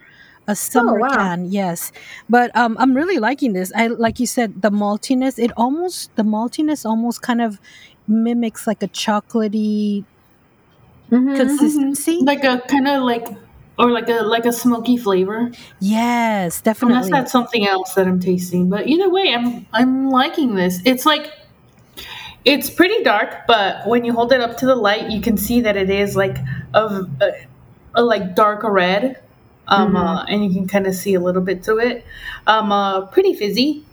[0.47, 1.15] a summer oh, wow.
[1.15, 1.51] can.
[1.51, 1.91] Yes,
[2.29, 3.71] but um, I'm really liking this.
[3.75, 5.37] I like you said, the maltiness.
[5.37, 7.59] It almost the maltiness almost kind of
[8.07, 10.05] mimics like a chocolatey
[11.11, 12.25] mm-hmm, consistency, mm-hmm.
[12.25, 13.27] like a kind of like
[13.79, 15.51] or like a like a smoky flavor.
[15.79, 16.97] Yes, definitely.
[16.97, 20.81] Unless that's something else that I'm tasting, but either way, I'm I'm liking this.
[20.85, 21.31] It's like
[22.43, 25.61] it's pretty dark, but when you hold it up to the light, you can see
[25.61, 26.37] that it is like
[26.73, 27.31] a, a,
[27.95, 29.21] a like dark red,
[29.69, 29.97] um, mm-hmm.
[29.97, 32.05] uh, and you can kind of see a little bit to it.
[32.47, 33.85] Um, uh, pretty fizzy,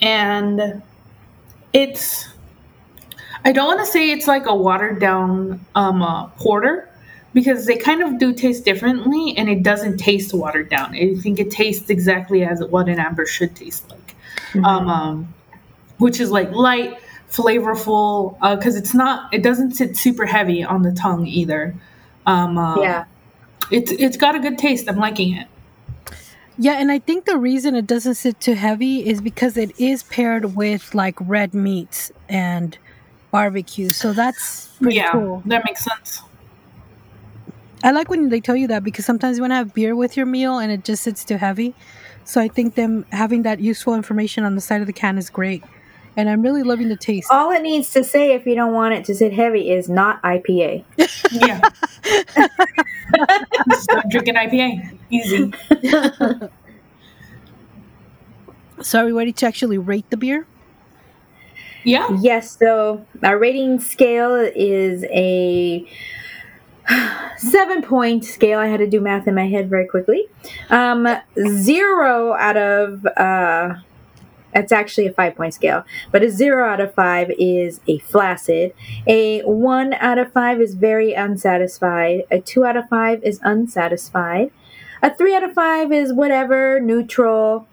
[0.00, 0.82] and
[1.74, 2.28] it's.
[3.44, 6.87] I don't want to say it's like a watered down um, uh, porter
[7.38, 10.92] because they kind of do taste differently and it doesn't taste watered down.
[10.96, 14.16] I think it tastes exactly as what an amber should taste like,
[14.50, 14.64] mm-hmm.
[14.64, 15.34] um, um,
[15.98, 16.98] which is like light,
[17.30, 21.76] flavorful, because uh, it's not, it doesn't sit super heavy on the tongue either.
[22.26, 23.04] Um, uh, yeah.
[23.70, 24.88] It's, it's got a good taste.
[24.88, 25.46] I'm liking it.
[26.58, 30.02] Yeah, and I think the reason it doesn't sit too heavy is because it is
[30.02, 32.76] paired with like red meats and
[33.30, 33.90] barbecue.
[33.90, 35.40] So that's pretty yeah, cool.
[35.46, 36.22] That makes sense.
[37.82, 40.16] I like when they tell you that because sometimes you want to have beer with
[40.16, 41.74] your meal and it just sits too heavy.
[42.24, 45.30] So I think them having that useful information on the side of the can is
[45.30, 45.62] great.
[46.16, 47.28] And I'm really loving the taste.
[47.30, 50.20] All it needs to say if you don't want it to sit heavy is not
[50.22, 50.84] IPA.
[51.30, 51.60] yeah.
[53.72, 54.98] Stop drinking IPA.
[55.10, 55.52] Easy.
[58.82, 60.44] so are we ready to actually rate the beer?
[61.84, 62.08] Yeah.
[62.20, 62.58] Yes.
[62.58, 65.88] So our rating scale is a
[67.36, 68.58] seven point scale.
[68.58, 70.26] I had to do math in my head very quickly.
[70.70, 73.74] Um, zero out of uh,
[74.54, 78.74] it's actually a five point scale, but a zero out of five is a flaccid.
[79.06, 82.24] A one out of five is very unsatisfied.
[82.30, 84.50] A two out of five is unsatisfied.
[85.02, 87.67] A three out of five is whatever, neutral.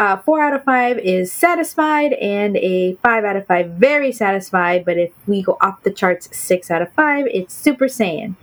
[0.00, 4.82] Uh, four out of five is satisfied, and a five out of five very satisfied.
[4.82, 8.34] But if we go off the charts, six out of five, it's Super Saiyan.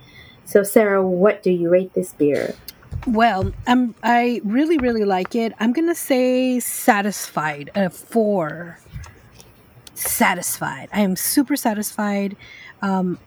[0.44, 2.54] So, Sarah, what do you rate this beer?
[3.08, 5.52] Well, I'm I really really like it.
[5.58, 7.72] I'm gonna say satisfied.
[7.74, 8.78] A four.
[9.94, 10.88] Satisfied.
[10.92, 12.36] I am super satisfied.
[12.82, 13.18] Um,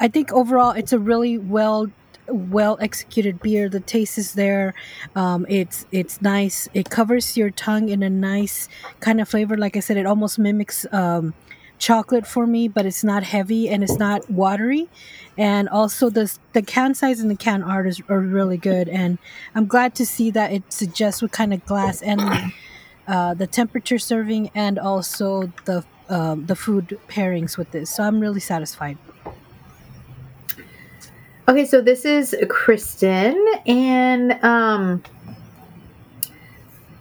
[0.00, 1.88] I think overall it's a really well
[2.28, 3.68] well executed beer.
[3.68, 4.74] The taste is there.
[5.14, 6.68] Um, it's it's nice.
[6.74, 8.68] It covers your tongue in a nice
[9.00, 9.56] kind of flavor.
[9.56, 11.34] Like I said, it almost mimics um,
[11.78, 14.88] chocolate for me, but it's not heavy and it's not watery.
[15.36, 18.88] And also the the can size and the can art is, are really good.
[18.88, 19.18] And
[19.54, 22.52] I'm glad to see that it suggests what kind of glass and
[23.06, 27.90] uh, the temperature serving and also the um, the food pairings with this.
[27.94, 28.98] So I'm really satisfied.
[31.48, 35.02] Okay, so this is Kristen, and um,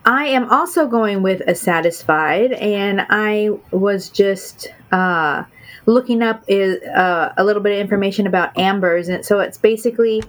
[0.06, 5.44] I am also going with a satisfied, and I was just uh,
[5.88, 10.22] looking up is uh, a little bit of information about ambers, and so it's basically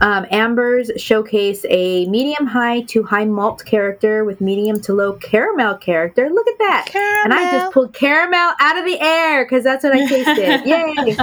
[0.00, 5.76] um, ambers showcase a medium high to high malt character with medium to low caramel
[5.76, 6.28] character.
[6.28, 6.86] Look at that!
[6.88, 7.24] Caramel.
[7.24, 10.66] And I just pulled caramel out of the air because that's what I tasted.
[10.66, 11.16] Yay!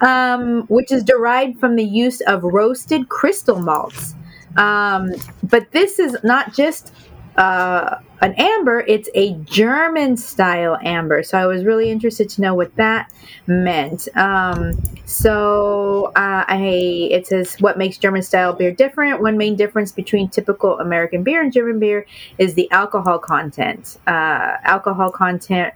[0.00, 4.14] Um, which is derived from the use of roasted crystal malts.
[4.56, 6.94] Um, but this is not just
[7.36, 11.22] uh, an amber, it's a German style amber.
[11.22, 13.12] So I was really interested to know what that
[13.46, 14.08] meant.
[14.16, 14.72] Um,
[15.04, 19.20] so uh, I it says what makes German style beer different.
[19.20, 22.06] One main difference between typical American beer and German beer
[22.38, 23.98] is the alcohol content.
[24.06, 25.74] Uh, alcohol content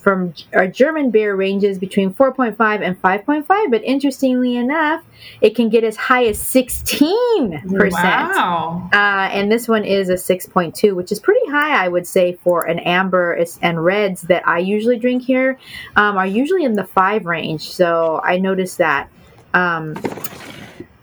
[0.00, 5.04] from our German beer ranges between 4.5 and 5.5, but interestingly enough,
[5.40, 7.92] it can get as high as 16%.
[7.92, 8.88] Wow.
[8.92, 8.96] Uh,
[9.32, 12.78] and this one is a 6.2, which is pretty high, I would say, for an
[12.80, 15.58] amber and reds that I usually drink here
[15.96, 17.68] um, are usually in the 5 range.
[17.70, 19.08] So I noticed that.
[19.54, 19.96] Um,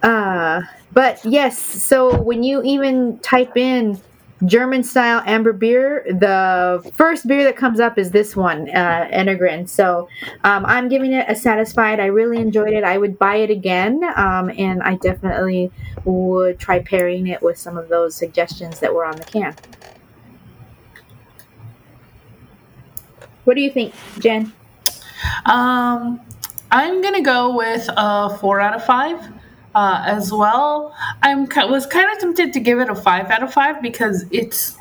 [0.04, 0.62] uh,
[0.94, 4.00] but yes, so when you even type in
[4.44, 6.06] German style amber beer.
[6.08, 9.68] The first beer that comes up is this one, uh, Enegren.
[9.70, 10.10] So
[10.44, 12.00] um, I'm giving it a satisfied.
[12.00, 12.84] I really enjoyed it.
[12.84, 15.72] I would buy it again, um, and I definitely
[16.04, 19.56] would try pairing it with some of those suggestions that were on the can.
[23.46, 24.52] What do you think, Jen?
[25.46, 26.20] Um,
[26.72, 29.20] I'm gonna go with a four out of five
[29.76, 30.96] uh, as well.
[31.22, 34.78] I'm was kind of tempted to give it a five out of five because it's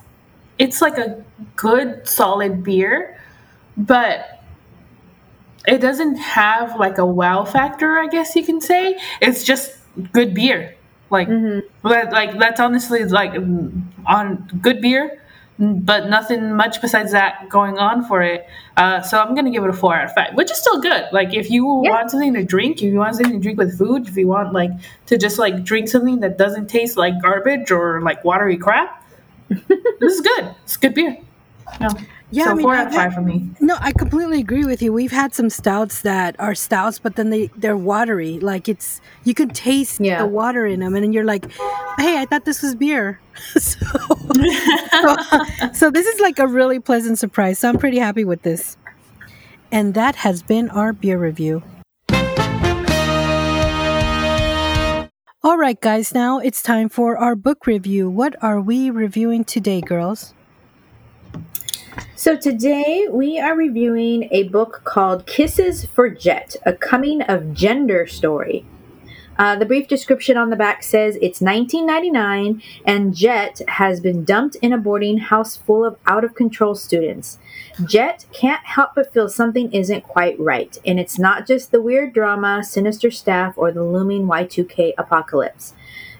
[0.58, 1.22] it's like a
[1.56, 3.20] good solid beer,
[3.76, 4.40] but
[5.66, 7.98] it doesn't have like a wow factor.
[7.98, 9.76] I guess you can say it's just
[10.12, 10.76] good beer.
[11.10, 11.86] Like, mm-hmm.
[11.86, 13.34] like that's honestly like
[14.06, 15.20] on good beer
[15.58, 18.46] but nothing much besides that going on for it.
[18.76, 21.06] Uh, so I'm gonna give it a four out of five, which is still good.
[21.12, 21.90] Like if you yeah.
[21.90, 24.52] want something to drink, if you want something to drink with food, if you want
[24.52, 24.70] like
[25.06, 29.04] to just like drink something that doesn't taste like garbage or like watery crap,
[29.48, 30.54] this is good.
[30.64, 31.18] It's good beer.
[31.80, 31.90] Yeah.
[32.34, 33.48] Yeah, so I mean, four out of five for me.
[33.60, 34.92] No, I completely agree with you.
[34.92, 38.40] We've had some stouts that are stouts, but then they they're watery.
[38.40, 40.18] Like it's you can taste yeah.
[40.18, 41.48] the water in them, and then you're like,
[41.96, 43.20] "Hey, I thought this was beer."
[43.56, 43.86] so,
[45.00, 45.16] so,
[45.72, 47.60] so this is like a really pleasant surprise.
[47.60, 48.76] So I'm pretty happy with this.
[49.70, 51.62] And that has been our beer review.
[55.44, 58.10] All right, guys, now it's time for our book review.
[58.10, 60.34] What are we reviewing today, girls?
[62.16, 68.06] So today we are reviewing a book called Kisses for Jet, a coming of gender
[68.06, 68.64] story.
[69.36, 74.56] Uh, the brief description on the back says it's 1999 and Jet has been dumped
[74.56, 77.38] in a boarding house full of out of control students.
[77.84, 82.14] Jet can't help but feel something isn't quite right, and it's not just the weird
[82.14, 85.74] drama, sinister staff, or the looming Y2K apocalypse.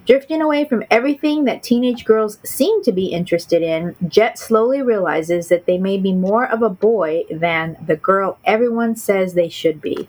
[0.07, 5.49] Drifting away from everything that teenage girls seem to be interested in, Jet slowly realizes
[5.49, 9.81] that they may be more of a boy than the girl everyone says they should
[9.81, 10.07] be.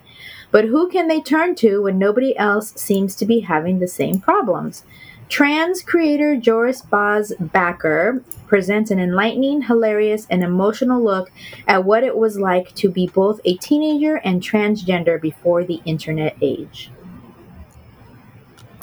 [0.50, 4.20] But who can they turn to when nobody else seems to be having the same
[4.20, 4.84] problems?
[5.30, 11.32] Trans creator Joris Bas Backer presents an enlightening, hilarious, and emotional look
[11.66, 16.36] at what it was like to be both a teenager and transgender before the internet
[16.42, 16.90] age.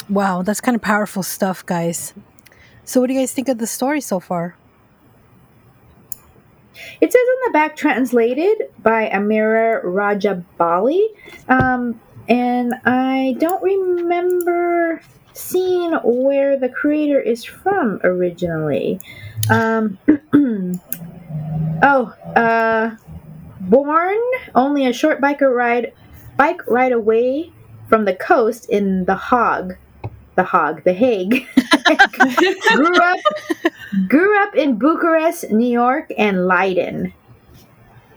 [0.10, 2.14] Wow, that's kind of powerful stuff, guys.
[2.84, 4.56] So, what do you guys think of the story so far?
[7.00, 11.08] It says on the back, translated by Amira Rajabali.
[11.48, 15.02] Um, and I don't remember
[15.34, 19.00] seeing where the creator is from originally.
[19.50, 19.98] Um,
[21.84, 22.96] oh, uh,
[23.62, 24.20] born
[24.56, 25.94] only a short biker ride,
[26.38, 27.52] bike ride away
[27.88, 29.78] from the coast in The Hague,
[30.36, 31.48] the Hague, the Hague.
[32.76, 33.20] grew up
[34.08, 37.14] grew up in Bucharest, New York, and Leiden.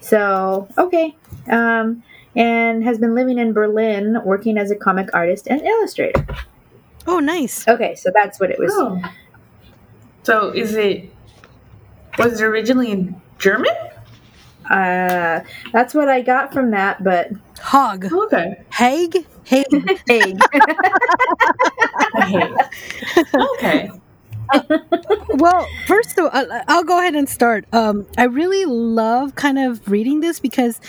[0.01, 1.17] So okay,
[1.51, 2.03] um,
[2.35, 6.27] and has been living in Berlin, working as a comic artist and illustrator.
[7.07, 7.67] Oh, nice.
[7.69, 8.73] Okay, so that's what it was.
[8.75, 9.01] Oh.
[10.25, 11.11] So is it
[12.19, 13.75] was it originally in German?
[14.71, 15.41] Uh,
[15.73, 18.13] that's what I got from that, but Hog.
[18.13, 18.63] Okay.
[18.73, 19.27] Hague.
[19.47, 20.01] Hague.
[20.09, 20.41] Hague.
[23.35, 23.91] okay.
[25.35, 27.65] well, first of all, I'll go ahead and start.
[27.73, 30.81] Um, I really love kind of reading this because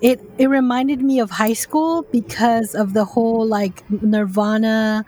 [0.00, 5.04] it it reminded me of high school because of the whole like Nirvana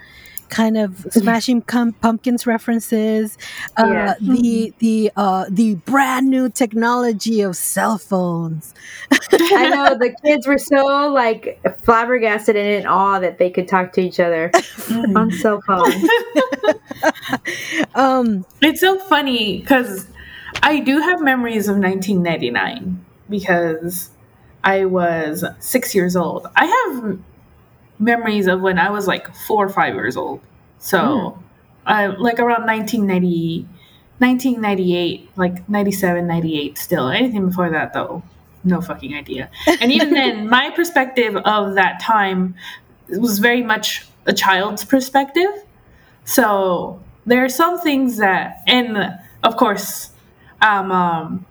[0.48, 3.38] kind of smashing com- pumpkins references
[3.76, 4.14] uh, yeah.
[4.20, 8.74] the the uh, the brand new technology of cell phones.
[9.32, 13.92] I know the kids were so like flabbergasted and in awe that they could talk
[13.94, 14.50] to each other
[15.14, 16.08] on cell phones.
[17.94, 20.06] Um, it's so funny because
[20.62, 24.10] i do have memories of 1999 because
[24.64, 26.46] i was six years old.
[26.56, 27.18] I have
[27.98, 30.40] memories of when I was like four or five years old.
[30.78, 31.38] So, mm.
[31.86, 33.66] uh, like around 1990,
[34.18, 37.08] 1998, like 97, 98 still.
[37.08, 38.22] Anything before that, though,
[38.64, 39.50] no fucking idea.
[39.80, 42.54] And even then, my perspective of that time
[43.08, 45.50] was very much a child's perspective.
[46.24, 50.10] So, there are some things that, and of course,
[50.60, 51.46] um, um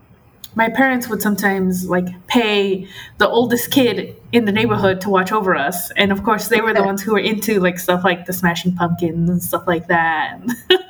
[0.57, 2.87] my parents would sometimes like pay
[3.19, 5.91] the oldest kid in the neighborhood to watch over us.
[5.91, 8.73] And of course they were the ones who were into like stuff like the smashing
[8.75, 10.41] pumpkins and stuff like that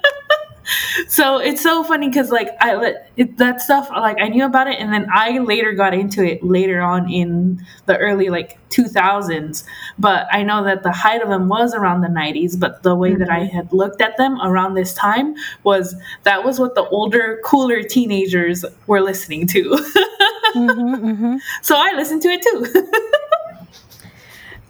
[1.08, 4.80] so it's so funny because like I it, that stuff like I knew about it
[4.80, 9.64] and then I later got into it later on in the early like 2000s
[10.00, 13.12] but I know that the height of them was around the 90s but the way
[13.12, 13.20] mm-hmm.
[13.20, 13.56] that I mm-hmm.
[13.56, 18.66] had looked at them around this time was that was what the older cooler teenagers
[18.88, 21.36] were listening to mm-hmm, mm-hmm.
[21.62, 22.66] so I listened to it too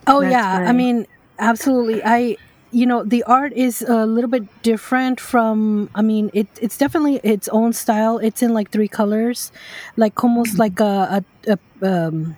[0.07, 1.07] oh That's yeah I mean
[1.39, 2.37] absolutely I
[2.71, 7.15] you know the art is a little bit different from i mean it, it's definitely
[7.23, 8.17] its own style.
[8.17, 9.51] It's in like three colors
[9.95, 12.37] like almost like a, a, a um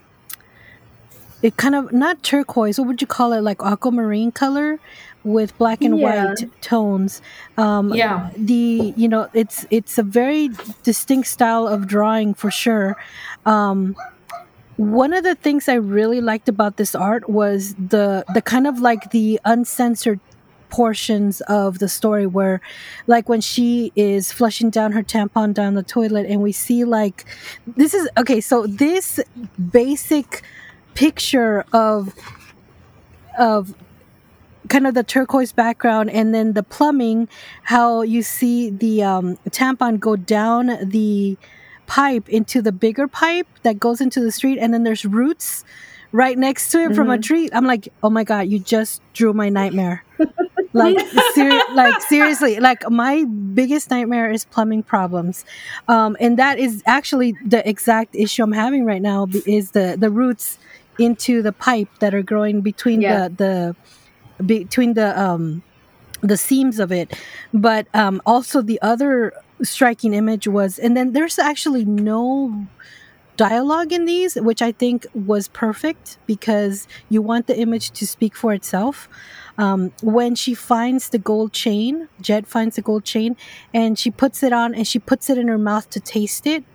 [1.42, 4.80] it kind of not turquoise what would you call it like aquamarine color
[5.24, 6.28] with black and yeah.
[6.28, 7.22] white tones.
[7.58, 8.30] Um yeah.
[8.38, 10.50] the you know it's it's a very
[10.84, 12.98] distinct style of drawing for sure.
[13.46, 13.96] Um
[14.80, 18.80] one of the things I really liked about this art was the the kind of
[18.80, 20.22] like the uncensored
[20.70, 22.62] portions of the story where
[23.06, 27.26] like when she is flushing down her tampon down the toilet and we see like
[27.76, 29.20] this is okay so this
[29.74, 30.44] basic
[30.94, 32.16] picture of
[33.38, 33.76] of
[34.70, 37.28] kind of the turquoise background and then the plumbing
[37.64, 41.38] how you see the um, tampon go down the
[41.90, 45.66] pipe into the bigger pipe that goes into the street and then there's roots
[46.12, 46.94] right next to it mm-hmm.
[46.94, 47.22] from a mm-hmm.
[47.22, 50.06] tree i'm like oh my god you just drew my nightmare
[50.74, 51.00] like
[51.34, 53.24] ser- like seriously like my
[53.56, 55.46] biggest nightmare is plumbing problems
[55.88, 60.12] um, and that is actually the exact issue i'm having right now is the the
[60.12, 60.60] roots
[61.00, 63.28] into the pipe that are growing between yeah.
[63.30, 63.76] the
[64.38, 65.64] the between the um
[66.22, 67.18] the seams of it
[67.52, 69.34] but um also the other
[69.64, 72.68] striking image was, and then there's actually no
[73.40, 78.36] dialogue in these, which I think was perfect because you want the image to speak
[78.36, 79.08] for itself.
[79.58, 83.38] Um, when she finds the gold chain, jed finds the gold chain,
[83.74, 86.66] and she puts it on and she puts it in her mouth to taste it.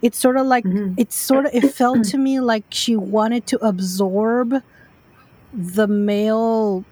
[0.00, 0.94] It's sort of like mm-hmm.
[0.96, 4.62] it's sort of it felt to me like she wanted to absorb
[5.52, 6.84] the male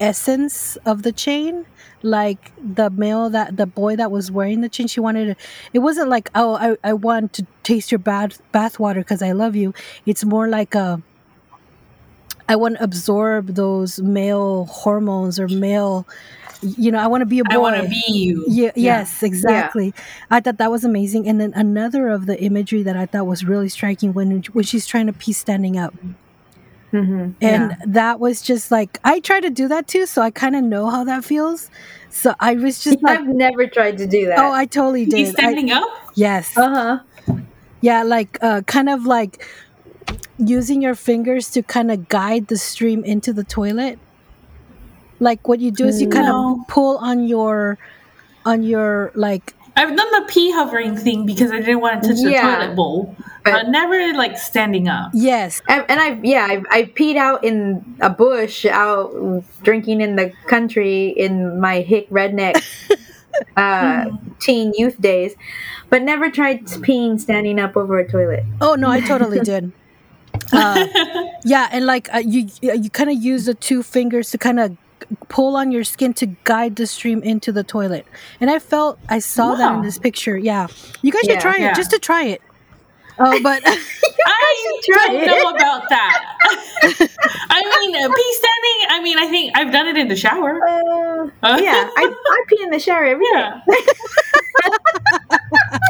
[0.00, 1.66] essence of the chain.
[2.02, 5.80] Like the male that the boy that was wearing the chain she wanted to it
[5.80, 9.56] wasn't like oh i, I want to taste your bath bath water because i love
[9.56, 9.74] you.
[10.04, 11.02] It's more like a
[12.48, 16.06] i want to absorb those male hormones or male
[16.62, 18.44] you know i want to be a boy i want to be you.
[18.46, 18.70] Yeah, yeah.
[18.76, 19.86] yes exactly.
[19.86, 20.02] Yeah.
[20.30, 21.26] i thought that was amazing.
[21.28, 24.86] And then another of the imagery that i thought was really striking when when she's
[24.86, 25.94] trying to pee standing up
[26.92, 27.32] Mm-hmm.
[27.40, 27.76] And yeah.
[27.86, 30.88] that was just like I try to do that too, so I kind of know
[30.88, 31.70] how that feels.
[32.10, 34.38] So I was just like, I've never tried to do that.
[34.38, 35.20] Oh, I totally did.
[35.20, 35.88] You standing I, up?
[36.14, 36.56] Yes.
[36.56, 37.36] Uh huh.
[37.80, 39.44] Yeah, like uh, kind of like
[40.38, 43.98] using your fingers to kind of guide the stream into the toilet.
[45.18, 47.78] Like what you do is you kind of pull on your
[48.44, 52.18] on your like I've done the pee hovering thing because I didn't want to touch
[52.18, 53.14] yeah, the toilet bowl,
[53.44, 55.10] but, but never like standing up.
[55.12, 60.16] Yes, and, and I've yeah I've, I peed out in a bush out drinking in
[60.16, 62.56] the country in my hick redneck
[63.56, 64.06] uh,
[64.40, 65.34] teen youth days,
[65.90, 68.44] but never tried peeing standing up over a toilet.
[68.62, 69.72] Oh no, I totally did.
[70.52, 70.86] Uh,
[71.44, 74.76] yeah, and like uh, you you kind of use the two fingers to kind of
[75.28, 78.06] pull on your skin to guide the stream into the toilet.
[78.40, 79.56] And I felt I saw wow.
[79.56, 80.36] that in this picture.
[80.36, 80.68] Yeah.
[81.02, 81.70] You guys yeah, should try yeah.
[81.70, 82.42] it just to try it.
[83.18, 86.36] Oh, but I don't know about that.
[87.50, 88.86] I mean, uh, pee standing.
[88.90, 90.60] I mean, I think I've done it in the shower.
[90.66, 91.58] Uh, uh.
[91.62, 93.60] Yeah, I, I pee in the shower every yeah.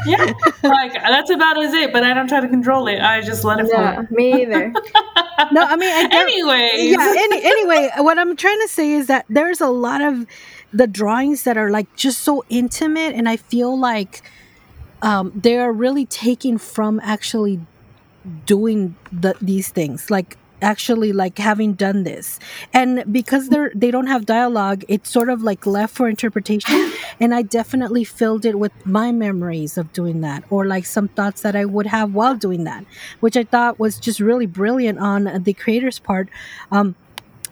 [0.07, 0.33] Yeah,
[0.63, 1.93] like that's about as it.
[1.93, 3.01] But I don't try to control it.
[3.01, 4.07] I just let it flow.
[4.11, 4.69] Me either.
[5.53, 7.15] no, I mean, I anyway, yeah.
[7.17, 10.27] Any, anyway, what I'm trying to say is that there's a lot of
[10.73, 14.23] the drawings that are like just so intimate, and I feel like
[15.03, 17.61] um, they are really taking from actually
[18.45, 22.39] doing the, these things like actually like having done this.
[22.73, 26.93] And because they're they don't have dialogue it's sort of like left for interpretation.
[27.19, 31.43] And i definitely filled it with my memories of doing that or like some thoughts
[31.43, 32.85] that i would have while doing that
[33.21, 36.29] which i thought was just really brilliant on the creator's part.
[36.71, 36.95] Um,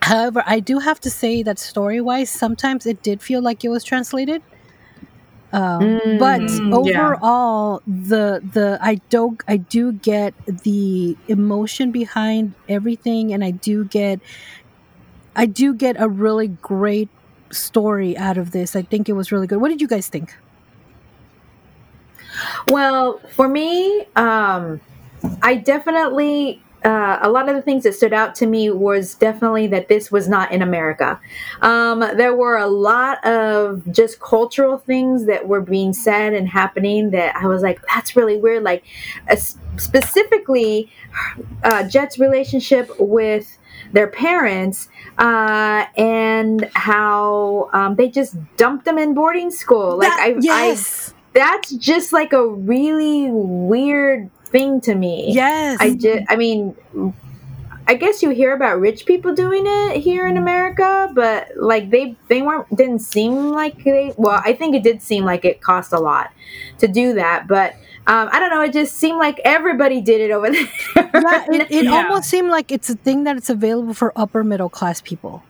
[0.03, 3.69] however i do have to say that story wise sometimes it did feel like it
[3.71, 4.43] was translated
[5.55, 6.43] um, mm, but
[6.75, 7.95] overall, yeah.
[8.09, 14.19] the the I do I do get the emotion behind everything, and I do get
[15.37, 17.09] I do get a really great
[17.53, 18.75] story out of this.
[18.75, 19.61] I think it was really good.
[19.61, 20.37] What did you guys think?
[22.67, 24.81] Well, for me, um,
[25.41, 29.67] I definitely uh, a lot of the things that stood out to me was definitely
[29.69, 31.19] that this was not in America.
[31.63, 37.11] Um, there were a lot of just cultural things that were being said and happening
[37.11, 38.63] that I was like, that's really weird.
[38.63, 38.85] Like,
[39.31, 40.91] uh, specifically,
[41.63, 43.57] uh, Jet's relationship with
[43.93, 49.97] their parents uh, and how um, they just dumped them in boarding school.
[49.97, 51.11] Like, that, I, yes.
[51.11, 55.33] I, that's just like a really weird thing to me.
[55.33, 55.79] Yes.
[55.81, 56.77] I just, I mean,
[57.89, 62.17] I guess you hear about rich people doing it here in America, but like they
[62.29, 64.15] they weren't didn't seem like they.
[64.17, 66.31] Well, I think it did seem like it cost a lot
[66.79, 67.73] to do that, but
[68.07, 68.63] um, I don't know.
[68.63, 70.69] It just seemed like everybody did it over there.
[70.97, 71.91] Yeah, it, it yeah.
[71.91, 75.43] almost seemed like it's a thing that it's available for upper middle class people.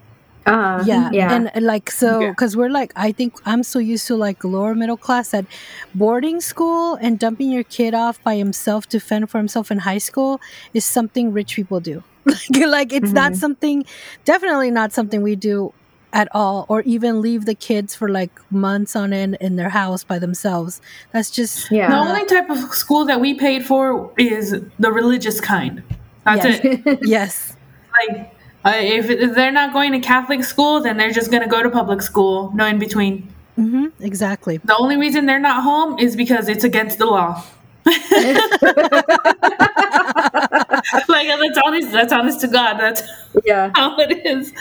[0.47, 2.59] Uh, yeah, yeah, and, and like so because yeah.
[2.59, 5.47] we're like I think I'm so used to like lower middle class that
[5.95, 9.99] boarding school and dumping your kid off by himself to fend for himself in high
[9.99, 10.43] school
[10.75, 12.03] is something rich people do.
[12.27, 13.15] like, like it's mm-hmm.
[13.15, 13.85] not something,
[14.25, 15.73] definitely not something we do
[16.13, 20.05] at all, or even leave the kids for like months on end in their house
[20.05, 20.81] by themselves.
[21.13, 21.89] That's just yeah.
[21.89, 25.83] The only type of school that we paid for is the religious kind.
[26.25, 26.61] That's yes.
[26.63, 26.99] it.
[27.03, 27.57] yes.
[27.93, 28.34] Like
[28.65, 31.63] uh, if, if, they're not going to Catholic school, then they're just going to go
[31.63, 32.51] to public school.
[32.55, 33.29] No in between.
[33.59, 34.59] Mm-hmm, exactly.
[34.59, 37.45] The only reason they're not home is because it's against the law.
[37.87, 37.97] like
[41.29, 41.93] that's honest.
[41.93, 42.79] That's honest to God.
[42.79, 43.03] That's
[43.45, 44.53] yeah how it is.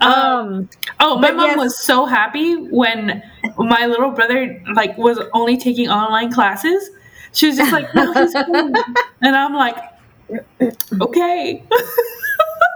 [0.00, 0.68] Um, um
[1.00, 1.58] oh, my mom yes.
[1.58, 3.22] was so happy when
[3.56, 6.90] my little brother like was only taking online classes.
[7.32, 8.12] She was just like, no,
[9.22, 9.76] and I'm like,
[11.00, 11.64] okay.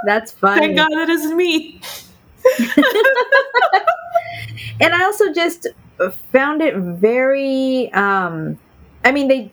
[0.07, 0.75] That's funny.
[0.75, 1.81] Thank God it isn't me.
[4.81, 5.69] and I also just
[6.33, 8.59] found it very um
[9.05, 9.53] I mean they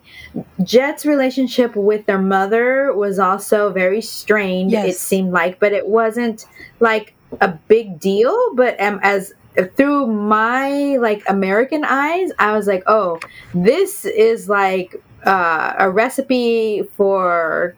[0.64, 4.88] Jet's relationship with their mother was also very strained yes.
[4.88, 6.46] it seemed like but it wasn't
[6.80, 9.34] like a big deal but um, as
[9.76, 13.20] through my like American eyes I was like oh
[13.54, 17.76] this is like uh, a recipe for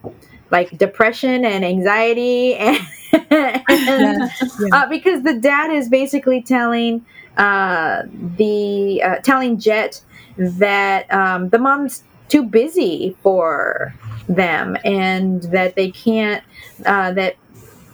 [0.52, 2.80] like depression and anxiety and,
[3.14, 4.70] and yeah.
[4.72, 7.06] Uh, because the dad is basically telling
[7.38, 8.04] uh,
[8.38, 10.02] the uh, telling Jet
[10.38, 13.94] that um, the mom's too busy for
[14.28, 16.44] them and that they can't
[16.86, 17.36] uh, that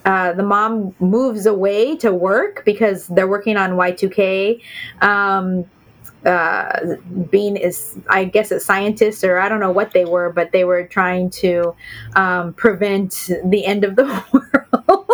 [0.05, 4.61] uh, the mom moves away to work because they're working on Y2K.
[5.01, 5.65] Um,
[6.26, 6.95] uh,
[7.30, 10.63] being is I guess a scientist or I don't know what they were, but they
[10.63, 11.76] were trying to
[12.15, 15.05] um, prevent the end of the world.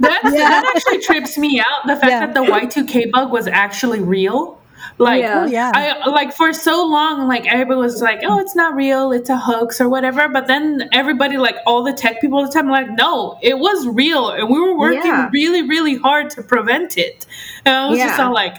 [0.00, 0.18] yeah.
[0.22, 1.86] That actually trips me out.
[1.86, 2.26] The fact yeah.
[2.26, 4.60] that the Y two K bug was actually real.
[4.98, 5.42] Like, yeah.
[5.42, 5.72] Oh, yeah.
[5.74, 9.36] I like for so long, like everybody was like, "Oh, it's not real; it's a
[9.36, 12.90] hoax or whatever." But then everybody, like all the tech people, all the time, like,
[12.90, 15.30] "No, it was real, and we were working yeah.
[15.32, 17.26] really, really hard to prevent it."
[17.64, 18.56] And I was just all like,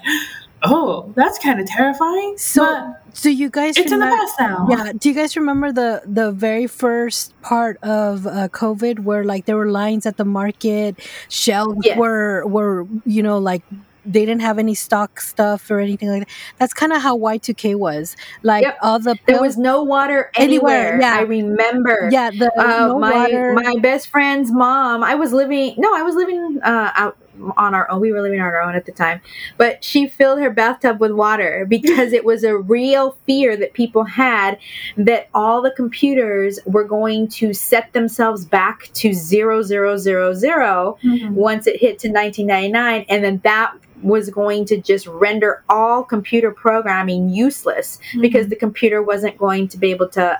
[0.64, 2.38] oh, that's kind of terrifying.
[2.38, 3.78] So, do you guys?
[3.78, 4.68] It's remember, in the past now.
[4.70, 4.94] Yeah.
[4.98, 9.58] Do you guys remember the the very first part of uh, COVID where like there
[9.58, 11.00] were lines at the market,
[11.30, 11.98] shelves yes.
[11.98, 13.64] were were you know like
[14.06, 16.34] they didn't have any stock stuff or anything like that.
[16.58, 18.16] That's kind of how Y2K was.
[18.44, 18.78] Like yep.
[18.82, 20.94] all the there was no water anywhere.
[20.94, 21.02] anywhere.
[21.02, 22.10] Yeah, I remember.
[22.12, 23.54] Yeah, the uh, no my water.
[23.54, 25.04] my best friend's mom.
[25.04, 25.76] I was living.
[25.78, 27.18] No, I was living uh, out
[27.58, 28.02] on our own.
[28.02, 29.22] We were living on our own at the time,
[29.58, 34.04] but she filled her bathtub with water because it was a real fear that people
[34.04, 34.58] had
[34.98, 40.98] that all the computers were going to set themselves back to zero zero zero zero
[41.04, 41.34] mm-hmm.
[41.34, 46.52] once it hit to 1999, and then that was going to just render all computer
[46.52, 48.22] programming useless mm-hmm.
[48.22, 50.40] because the computer wasn't going to be able to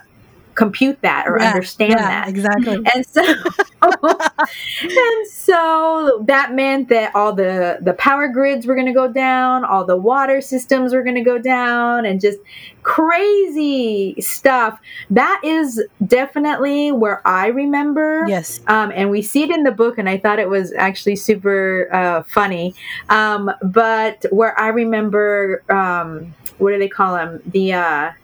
[0.54, 2.28] compute that or yeah, understand yeah, that.
[2.28, 2.78] exactly.
[2.94, 3.22] And so
[4.82, 9.64] and so that meant that all the the power grids were going to go down
[9.64, 12.38] all the water systems were going to go down and just
[12.82, 14.78] crazy stuff.
[15.10, 18.60] That is definitely where i remember yes.
[18.66, 21.88] um, and we see it in the book and i thought it was actually super
[21.92, 22.74] uh, funny.
[23.08, 28.12] Um, but where i remember um, what do they call them the uh, the the
[28.12, 28.21] prep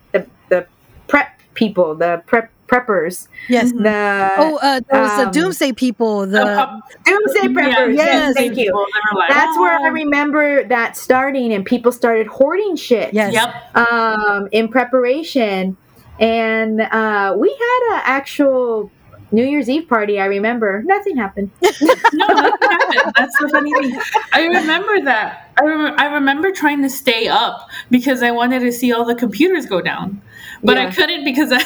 [1.58, 3.28] people, the prep preppers.
[3.48, 3.72] Yes.
[3.72, 6.20] The oh, uh, those um, the doomsday people.
[6.20, 7.96] The, the doomsday preppers.
[7.96, 8.72] Yeah, yes, thank you.
[9.14, 9.62] Like, That's oh.
[9.62, 9.92] where I oh.
[9.92, 13.12] remember that starting, and people started hoarding shit.
[13.12, 13.32] Yes.
[13.32, 13.76] Yep.
[13.76, 15.76] Um, in preparation,
[16.20, 18.90] and uh, we had an actual
[19.30, 20.82] New Year's Eve party, I remember.
[20.86, 21.50] Nothing happened.
[21.62, 23.12] no, nothing happened.
[23.16, 24.00] That's the funny thing.
[24.32, 25.52] I remember that.
[25.60, 29.14] I, rem- I remember trying to stay up because I wanted to see all the
[29.14, 30.22] computers go down,
[30.62, 30.86] but yeah.
[30.86, 31.62] I couldn't because I.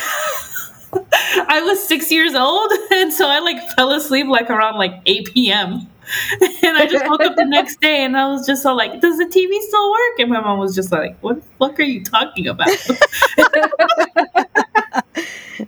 [1.49, 5.33] I was six years old, and so I like fell asleep like around like 8
[5.33, 5.89] p.m.
[6.63, 9.17] and I just woke up the next day and I was just all like, Does
[9.19, 10.19] the TV still work?
[10.19, 12.69] And my mom was just like, What the fuck are you talking about?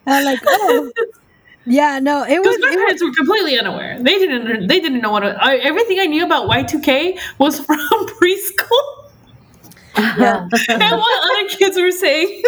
[0.06, 0.92] I'm like, oh.
[1.66, 2.58] Yeah, no, it was.
[2.60, 3.96] My it parents was, were completely unaware.
[3.98, 4.66] They didn't.
[4.66, 5.24] They didn't know what.
[5.24, 9.10] I, everything I knew about Y two K was from preschool.
[9.96, 10.46] Yeah.
[10.68, 12.42] and what other kids were saying.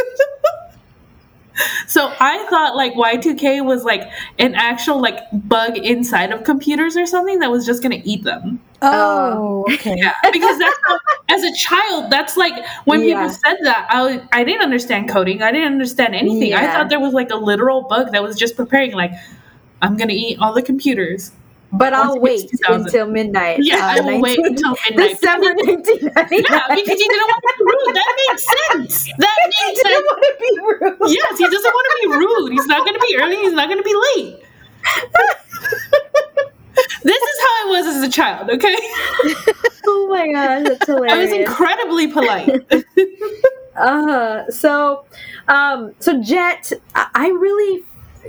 [1.87, 4.03] So I thought like Y2K was like
[4.39, 8.61] an actual like bug inside of computers or something that was just gonna eat them.
[8.83, 9.97] Oh, oh okay.
[9.97, 10.99] Yeah, because that's how,
[11.29, 12.55] as a child, that's like
[12.85, 13.23] when yeah.
[13.23, 15.43] people said that, I I didn't understand coding.
[15.43, 16.51] I didn't understand anything.
[16.51, 16.61] Yeah.
[16.61, 19.13] I thought there was like a literal bug that was just preparing like
[19.83, 21.33] I'm gonna eat all the computers.
[21.73, 23.59] But I'll wait until midnight.
[23.61, 25.11] Yeah, uh, I will 19, wait until midnight.
[25.11, 26.45] December 1999.
[26.49, 27.95] Yeah, because he didn't want to be rude.
[27.97, 29.09] That makes sense.
[29.19, 30.05] That makes he sense.
[30.07, 31.11] want to be rude.
[31.13, 32.53] Yes, he doesn't want to be rude.
[32.53, 33.37] He's not going to be early.
[33.37, 34.43] He's not going to be late.
[37.03, 38.77] this is how I was as a child, okay?
[39.87, 41.13] oh my gosh, that's hilarious.
[41.13, 42.51] I was incredibly polite.
[43.77, 45.05] uh so
[45.49, 47.83] um so Jet, I really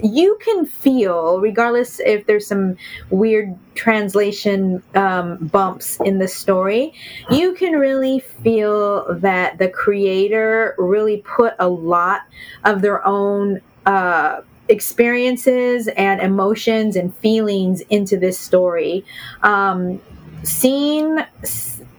[0.04, 2.78] you can feel, regardless if there's some
[3.10, 6.94] weird translation um, bumps in the story,
[7.30, 12.22] you can really feel that the creator really put a lot
[12.64, 13.62] of their own.
[13.86, 19.06] Uh, experiences and emotions and feelings into this story.
[19.42, 20.02] Um,
[20.44, 21.20] seeing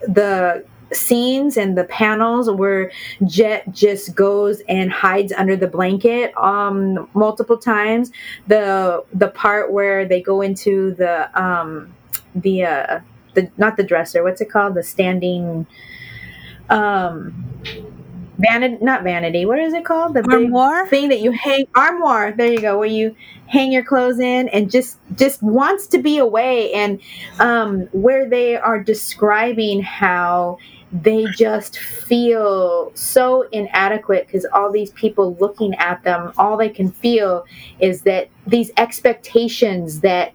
[0.02, 2.90] the scenes and the panels where
[3.26, 8.10] Jet just goes and hides under the blanket um multiple times.
[8.46, 11.94] The the part where they go into the um
[12.34, 13.00] the uh
[13.34, 14.74] the not the dresser, what's it called?
[14.74, 15.66] The standing
[16.70, 17.44] um
[18.38, 22.52] vanity not vanity what is it called the armoire thing that you hang armoire there
[22.52, 23.14] you go where you
[23.46, 27.00] hang your clothes in and just just wants to be away and
[27.40, 30.56] um where they are describing how
[30.92, 36.90] they just feel so inadequate because all these people looking at them, all they can
[36.90, 37.44] feel
[37.78, 40.32] is that these expectations that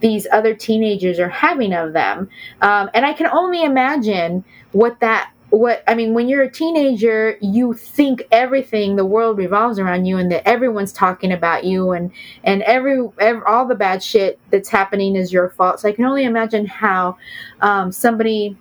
[0.00, 2.28] these other teenagers are having of them.
[2.60, 7.36] Um, and I can only imagine what that what I mean when you're a teenager
[7.42, 12.10] you think everything the world revolves around you and that everyone's talking about you and
[12.42, 16.06] and every, every all the bad shit that's happening is your fault so I can
[16.06, 17.18] only imagine how
[17.60, 18.56] um, somebody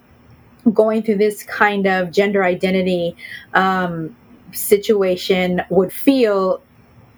[0.73, 3.15] going through this kind of gender identity
[3.53, 4.15] um,
[4.51, 6.61] situation would feel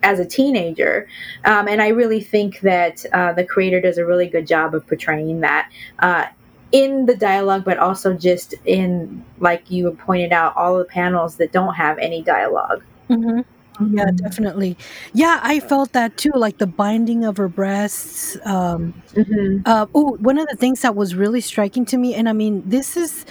[0.04, 1.08] as a teenager.
[1.46, 4.86] Um, and I really think that uh, the creator does a really good job of
[4.88, 5.72] portraying that.
[6.00, 6.26] Uh,
[6.72, 11.52] in the dialogue, but also just in, like you pointed out, all the panels that
[11.52, 13.42] don't have any dialog mm-hmm.
[13.76, 13.98] Mm-hmm.
[13.98, 14.78] Yeah, definitely.
[15.14, 18.38] Yeah, I felt that too, like the binding of her breasts.
[18.46, 19.62] Um, mm-hmm.
[19.66, 22.64] uh, oh, one of the things that was really striking to me, and I mean,
[22.66, 23.26] this is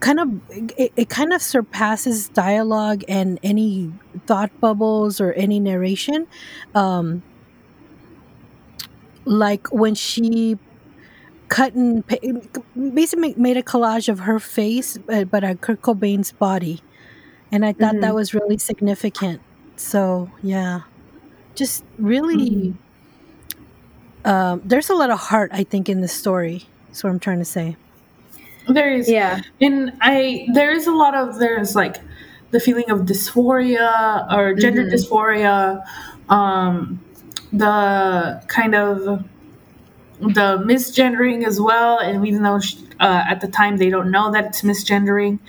[0.00, 3.92] kind of it, it kind of surpasses dialogue and any
[4.26, 6.26] thought bubbles or any narration.
[6.74, 7.22] Um,
[9.24, 10.58] like when she
[11.48, 12.04] cut and
[12.94, 16.82] basically made a collage of her face, but, but a Kurt Cobain's body,
[17.52, 18.00] and I thought mm-hmm.
[18.00, 19.40] that was really significant.
[19.76, 20.80] So yeah,
[21.54, 24.28] just really, mm-hmm.
[24.28, 26.66] um, there's a lot of heart I think in the story.
[26.86, 27.76] That's what I'm trying to say.
[28.68, 31.96] There is, yeah, and I there is a lot of there's like
[32.50, 34.94] the feeling of dysphoria or gender mm-hmm.
[34.94, 35.84] dysphoria,
[36.30, 37.00] um,
[37.52, 39.24] the kind of
[40.20, 41.98] the misgendering as well.
[41.98, 45.40] And even though she, uh, at the time they don't know that it's misgendering,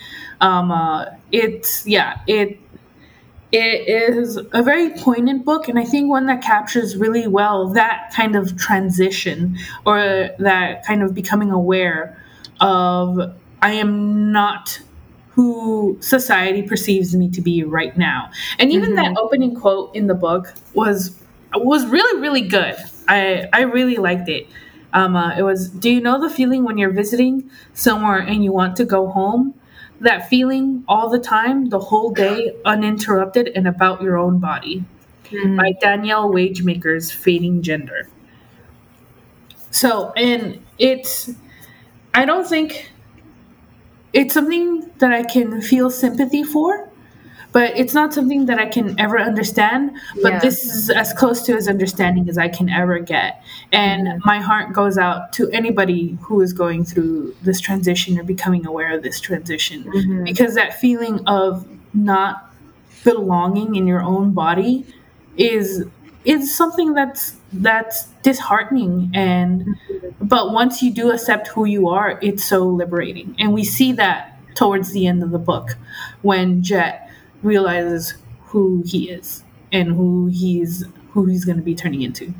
[0.42, 2.60] um, uh, it's yeah, it
[3.56, 8.12] it is a very poignant book, and I think one that captures really well that
[8.16, 12.22] kind of transition or that kind of becoming aware
[12.60, 13.20] of
[13.62, 14.80] I am not
[15.30, 18.32] who society perceives me to be right now.
[18.58, 19.14] And even mm-hmm.
[19.14, 21.18] that opening quote in the book was
[21.54, 22.76] was really really good.
[23.08, 24.48] I I really liked it.
[24.94, 28.54] Um, uh, it was, "Do you know the feeling when you're visiting somewhere and you
[28.54, 29.54] want to go home?"
[30.02, 34.84] That feeling all the time, the whole day, uninterrupted, and about your own body.
[35.26, 35.58] Mm-hmm.
[35.58, 38.08] By Danielle Wagemaker's Fading Gender.
[39.72, 41.32] So, and it's,
[42.14, 42.92] I don't think
[44.14, 46.90] it's something that I can feel sympathy for
[47.56, 49.96] but it's not something that I can ever understand.
[50.22, 50.40] But yeah.
[50.40, 53.42] this is as close to as understanding as I can ever get.
[53.72, 54.20] And mm-hmm.
[54.26, 58.94] my heart goes out to anybody who is going through this transition or becoming aware
[58.94, 59.86] of this transition.
[59.86, 60.26] Mm-hmm.
[60.26, 62.54] Because that feeling of not
[63.06, 64.86] belonging in your own body
[65.38, 65.86] is
[66.26, 69.78] it's something that's that's disheartening and
[70.20, 74.40] but once you do accept who you are it's so liberating and we see that
[74.56, 75.78] towards the end of the book
[76.24, 77.05] when jet
[77.46, 82.34] realizes who he is and who he's who he's going to be turning into.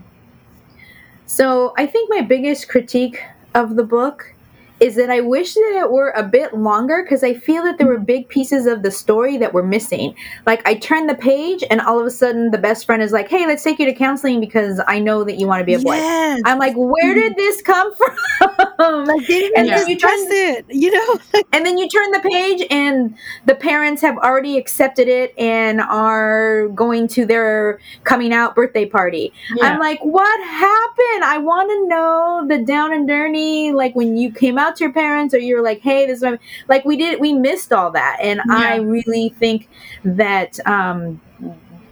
[1.26, 3.22] So i think my biggest critique
[3.54, 4.35] of the book
[4.80, 7.88] is that I wish that it were a bit longer because I feel that there
[7.88, 10.16] were big pieces of the story that were missing.
[10.46, 13.30] Like I turned the page and all of a sudden the best friend is like,
[13.30, 15.80] "Hey, let's take you to counseling because I know that you want to be a
[15.80, 16.42] boy." Yes.
[16.46, 17.38] I'm like, "Where did mm.
[17.38, 21.20] this come from?" like, and then you turn it, you know.
[21.54, 23.16] and then you turn the page and
[23.46, 29.32] the parents have already accepted it and are going to their coming out birthday party.
[29.56, 29.66] Yeah.
[29.66, 31.24] I'm like, "What happened?
[31.24, 34.84] I want to know the down and dirty like when you came out out to
[34.84, 37.92] your parents or you're like, hey, this is my, like we did, we missed all
[37.92, 38.18] that.
[38.22, 38.56] And yeah.
[38.56, 39.70] I really think
[40.04, 41.22] that, um,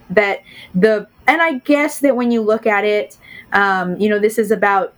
[0.09, 0.43] that
[0.75, 3.17] the, and I guess that when you look at it,
[3.53, 4.93] um, you know, this is about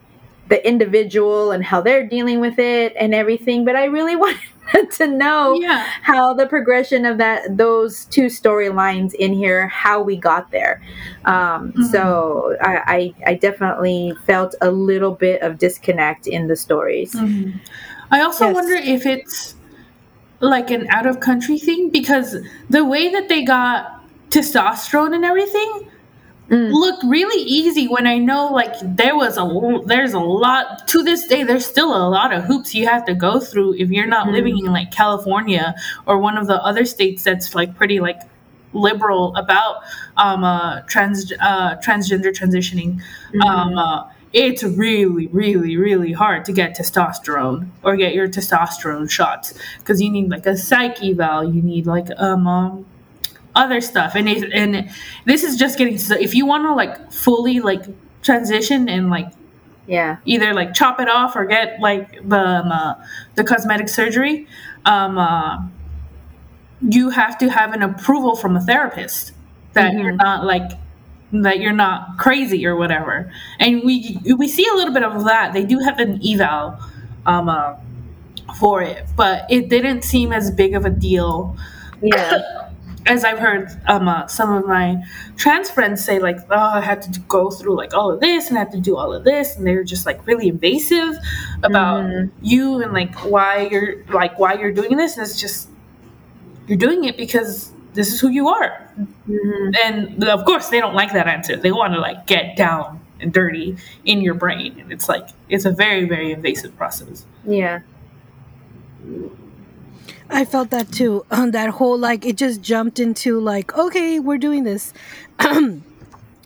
[0.48, 3.66] the individual and how they're dealing with it and everything.
[3.66, 4.38] But I really want
[4.92, 5.88] to know yeah.
[6.02, 10.82] how the progression of that those two storylines in here, how we got there.
[11.26, 11.84] Um, mm-hmm.
[11.84, 17.14] So I, I, I, definitely felt a little bit of disconnect in the stories.
[17.14, 17.58] Mm-hmm.
[18.12, 18.56] I also yes.
[18.56, 19.56] wonder if it's
[20.40, 22.36] like an out of country thing because
[22.70, 25.90] the way that they got testosterone and everything
[26.50, 26.72] mm.
[26.72, 31.28] looked really easy when I know like there was a there's a lot to this
[31.28, 34.28] day there's still a lot of hoops you have to go through if you're not
[34.28, 34.34] mm.
[34.34, 35.76] living in like California
[36.06, 38.20] or one of the other states that's like pretty like
[38.74, 39.84] liberal about
[40.18, 43.02] um uh trans uh transgender transitioning
[43.34, 43.46] mm.
[43.46, 49.54] um uh, it's really really really hard to get testosterone or get your testosterone shots
[49.80, 52.86] because you need like a psych eval you need like um, um
[53.56, 54.16] other stuff.
[54.16, 54.90] And it, and
[55.26, 57.84] this is just getting if you want to like fully like
[58.22, 59.32] transition and like
[59.88, 60.18] yeah.
[60.26, 62.96] either like chop it off or get like the um, uh,
[63.36, 64.48] the cosmetic surgery
[64.86, 65.64] um uh,
[66.82, 69.32] you have to have an approval from a therapist
[69.74, 70.04] that mm-hmm.
[70.04, 70.72] you're not like
[71.32, 73.32] that you're not crazy or whatever.
[73.60, 75.54] And we we see a little bit of that.
[75.54, 76.80] They do have an eval
[77.26, 77.76] um uh,
[78.60, 81.56] for it but it didn't seem as big of a deal.
[82.02, 82.42] Yeah
[83.06, 85.04] as I've heard um, uh, some of my
[85.36, 88.58] trans friends say, like, oh, I had to go through like all of this and
[88.58, 91.18] I had to do all of this, and they're just like really invasive
[91.64, 92.32] about mm.
[92.42, 95.70] you and like why you're like why you're doing this, and it's just
[96.68, 98.92] you're doing it because this is who you are,
[99.28, 99.76] mm-hmm.
[99.84, 101.56] and of course they don't like that answer.
[101.56, 105.66] They want to like get down and dirty in your brain, and it's like it's
[105.66, 107.26] a very very invasive process.
[107.46, 107.82] Yeah.
[110.30, 111.26] I felt that too.
[111.32, 114.94] Um, that whole like it just jumped into like okay, we're doing this.
[115.40, 115.82] um,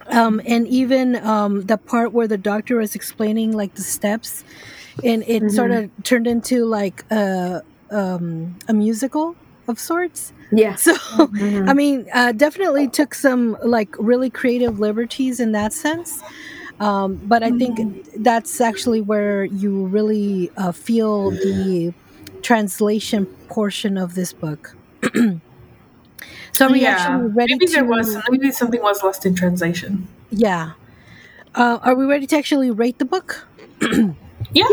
[0.07, 4.43] and even um, the part where the doctor was explaining like the steps,
[5.03, 5.49] and it mm-hmm.
[5.49, 9.35] sort of turned into like a um, a musical
[9.67, 10.33] of sorts.
[10.51, 10.75] Yeah.
[10.75, 11.69] So, mm-hmm.
[11.69, 16.23] I mean, uh, definitely took some like really creative liberties in that sense.
[16.79, 18.23] Um, but I think mm-hmm.
[18.23, 21.93] that's actually where you really uh, feel the
[22.41, 24.75] translation portion of this book.
[26.51, 26.89] so are we yeah.
[26.89, 30.07] actually ready maybe there was maybe something was lost in translation.
[30.31, 30.73] Yeah.
[31.55, 33.47] Uh, are we ready to actually rate the book?
[33.81, 34.13] yeah.
[34.53, 34.65] yeah.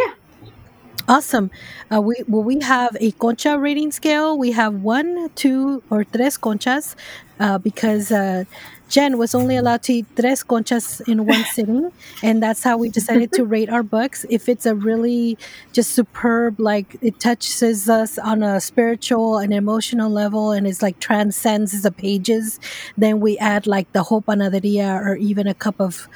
[1.08, 1.50] Awesome.
[1.92, 4.36] Uh, we well, we have a concha rating scale.
[4.36, 6.96] We have one, two, or tres conchas,
[7.38, 8.44] uh, because uh,
[8.88, 12.88] Jen was only allowed to eat tres conchas in one sitting, and that's how we
[12.88, 14.24] decided to rate our books.
[14.30, 15.38] If it's a really
[15.72, 21.00] just superb, like it touches us on a spiritual and emotional level, and it's like
[21.00, 22.60] transcends the pages,
[22.96, 26.08] then we add like the whole panaderia or even a cup of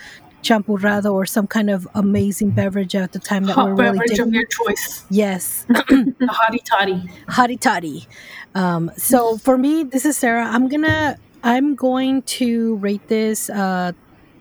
[0.42, 4.18] champurrado or some kind of amazing beverage at the time that Hot we're really beverage
[4.18, 5.04] of your choice.
[5.10, 7.10] Yes, hottie toddy.
[7.28, 8.06] Hottie toddy.
[8.54, 10.44] Um, so for me, this is Sarah.
[10.44, 13.92] I'm gonna I'm going to rate this uh,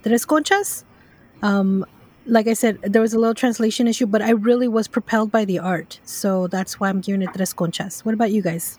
[0.03, 0.83] tres conchas.
[1.41, 1.85] Um,
[2.25, 5.45] like I said, there was a little translation issue, but I really was propelled by
[5.45, 8.05] the art, so that's why I'm giving it tres conchas.
[8.05, 8.77] What about you guys?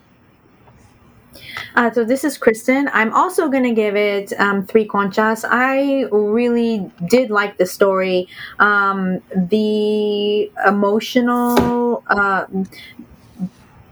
[1.75, 2.89] Uh, so this is Kristen.
[2.93, 5.45] I'm also going to give it um, three conchas.
[5.49, 8.29] I really did like the story.
[8.59, 12.47] Um, the emotional uh,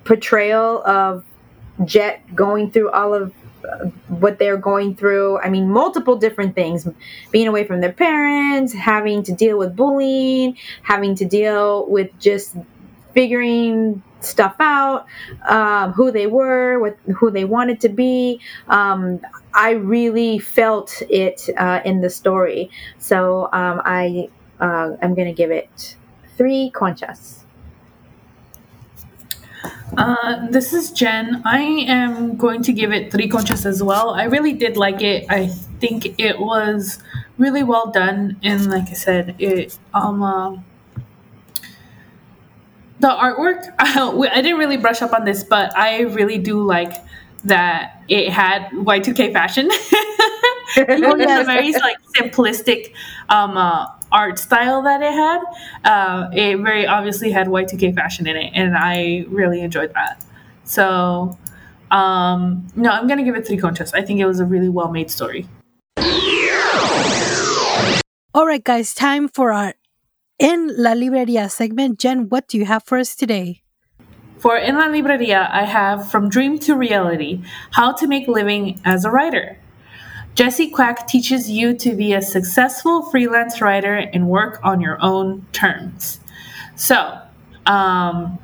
[0.05, 1.25] portrayal of
[1.85, 3.33] Jet going through all of
[4.09, 5.39] what they're going through.
[5.39, 6.89] I mean, multiple different things
[7.31, 12.57] being away from their parents, having to deal with bullying, having to deal with just
[13.13, 15.07] figuring stuff out,
[15.49, 18.41] um, who they were, what, who they wanted to be.
[18.69, 19.21] Um,
[19.55, 22.71] I really felt it uh, in the story.
[22.99, 24.29] So um, I
[24.61, 25.97] uh, I'm gonna give it
[26.37, 27.38] three conchas.
[29.97, 31.43] Uh, this is Jen.
[31.45, 34.11] I am going to give it three conchas as well.
[34.11, 35.27] I really did like it.
[35.29, 35.49] I
[35.81, 37.03] think it was
[37.39, 40.57] really well done, and like I said, it um uh,
[43.01, 43.75] the artwork.
[43.79, 46.93] I didn't really brush up on this, but I really do like
[47.45, 49.71] that it had Y2K fashion.
[50.77, 51.41] Even oh, yes.
[51.41, 52.93] the very like simplistic
[53.29, 55.41] um, uh, art style that it had,
[55.85, 60.23] uh, it very obviously had Y2K fashion in it, and I really enjoyed that.
[60.65, 61.37] So,
[61.91, 63.93] um, no, I'm gonna give it three conchas.
[63.95, 65.47] I think it was a really well made story.
[68.35, 69.75] All right, guys, time for our
[70.39, 71.99] in La Libreria segment.
[71.99, 73.63] Jen, what do you have for us today?
[74.39, 77.43] For In La Libreria, I have From Dream to Reality
[77.73, 79.59] How to Make Living as a Writer.
[80.39, 85.45] Jessie Kwak teaches you to be a successful freelance writer and work on your own
[85.51, 86.21] terms.
[86.77, 87.21] So,
[87.67, 88.39] um,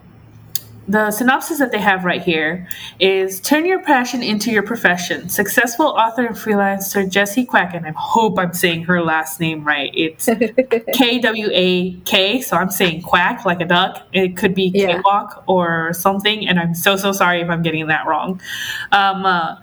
[0.88, 2.66] the synopsis that they have right here
[2.98, 5.28] is turn your passion into your profession.
[5.28, 9.92] Successful author and freelancer Jessie Kwak, and I hope I'm saying her last name right.
[9.94, 10.28] It's
[10.94, 14.02] K W A K, so I'm saying quack like a duck.
[14.12, 14.96] It could be yeah.
[14.96, 18.40] K-walk or something, and I'm so so sorry if I'm getting that wrong.
[18.90, 19.54] Um, uh,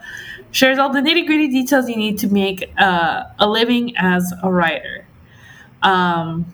[0.52, 4.52] shares all the nitty gritty details you need to make uh, a living as a
[4.52, 5.06] writer.
[5.82, 6.54] Um,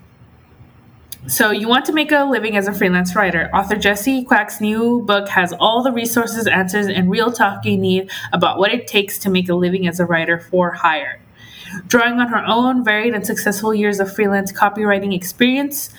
[1.28, 3.50] so, you want to make a living as a freelance writer.
[3.54, 8.10] Author Jessie Kwak's new book has all the resources, answers, and real talk you need
[8.32, 11.20] about what it takes to make a living as a writer for hire.
[11.88, 15.90] Drawing on her own varied and successful years of freelance copywriting experience,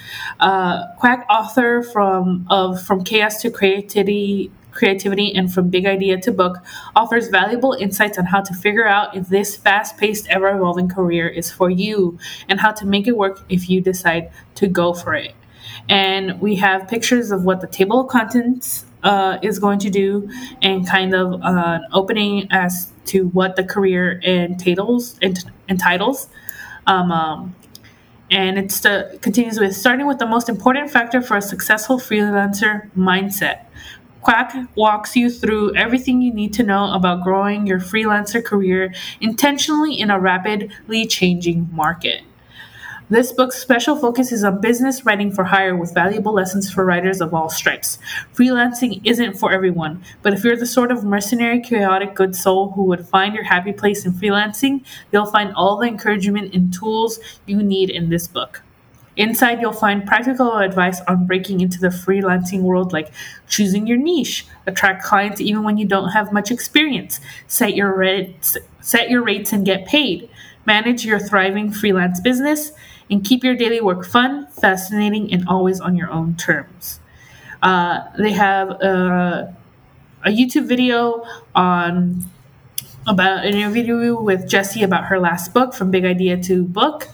[0.41, 6.31] uh, Kwak, author from of From Chaos to Creativity, creativity, and from big idea to
[6.31, 6.57] book,
[6.95, 11.29] offers valuable insights on how to figure out if this fast paced, ever evolving career
[11.29, 12.19] is for you
[12.49, 15.35] and how to make it work if you decide to go for it.
[15.89, 20.29] And we have pictures of what the table of contents uh, is going to do
[20.63, 25.19] and kind of uh, an opening as to what the career entitles.
[25.69, 26.29] entitles.
[26.87, 27.55] Um, um,
[28.31, 33.65] and it continues with starting with the most important factor for a successful freelancer mindset.
[34.23, 39.99] Kwak walks you through everything you need to know about growing your freelancer career intentionally
[39.99, 42.23] in a rapidly changing market.
[43.11, 47.23] This book's special focus is on business writing for hire with valuable lessons for writers
[47.23, 47.99] of all stripes.
[48.35, 52.83] Freelancing isn't for everyone, but if you're the sort of mercenary, chaotic, good soul who
[52.85, 57.63] would find your happy place in freelancing, you'll find all the encouragement and tools you
[57.63, 58.63] need in this book.
[59.19, 63.11] Inside, you'll find practical advice on breaking into the freelancing world, like
[63.49, 68.57] choosing your niche, attract clients even when you don't have much experience, set your rates,
[68.81, 70.31] set your rates and get paid,
[70.67, 72.71] manage your thriving freelance business,
[73.11, 77.01] and keep your daily work fun, fascinating, and always on your own terms.
[77.61, 79.53] Uh, they have a,
[80.25, 81.25] a YouTube video
[81.57, 82.25] on
[83.09, 87.09] about an interview with Jessie about her last book, from big idea to book.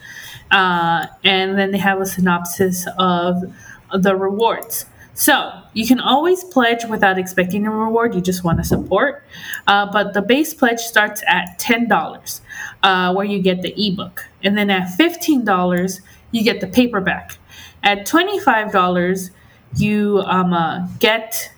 [0.50, 3.42] Uh, and then they have a synopsis of
[3.92, 4.86] the rewards.
[5.14, 8.14] So you can always pledge without expecting a reward.
[8.14, 9.24] You just want to support.
[9.66, 12.40] Uh, but the base pledge starts at $10,
[12.82, 14.26] uh, where you get the ebook.
[14.42, 16.00] And then at $15,
[16.32, 17.38] you get the paperback.
[17.84, 19.30] At $25,
[19.76, 21.52] you um, uh, get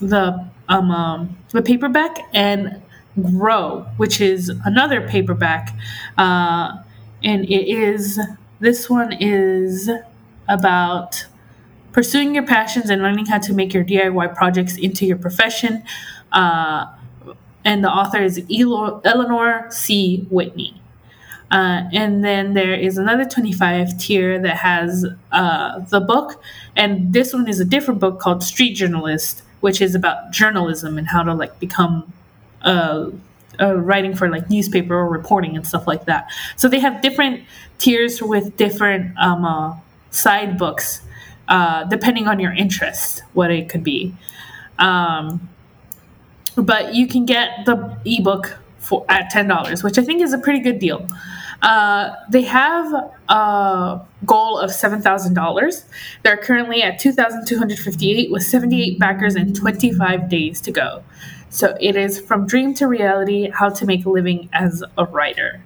[0.00, 2.82] the um, um, the paperback and
[3.22, 5.74] Grow, which is another paperback
[6.18, 6.82] uh,
[7.22, 8.20] and it is
[8.60, 9.90] this one is
[10.48, 11.26] about
[11.92, 15.82] pursuing your passions and learning how to make your DIY projects into your profession.
[16.32, 16.86] Uh,
[17.64, 20.26] and the author is Eleanor C.
[20.30, 20.80] Whitney.
[21.50, 26.42] Uh, and then there is another 25 tier that has uh, the book,
[26.74, 31.06] and this one is a different book called Street Journalist, which is about journalism and
[31.08, 32.12] how to like become
[32.62, 33.12] a
[33.60, 36.30] uh, writing for like newspaper or reporting and stuff like that.
[36.56, 37.44] So they have different
[37.78, 39.76] tiers with different um, uh,
[40.10, 41.02] side books,
[41.48, 44.14] uh, depending on your interest, what it could be.
[44.78, 45.48] Um,
[46.56, 50.38] but you can get the ebook for at ten dollars, which I think is a
[50.38, 51.06] pretty good deal.
[51.62, 52.92] Uh, they have
[53.28, 55.84] a goal of seven thousand dollars.
[56.22, 60.70] They're currently at two thousand two hundred fifty-eight with seventy-eight backers and twenty-five days to
[60.70, 61.02] go.
[61.48, 65.62] So it is from dream to reality: how to make a living as a writer.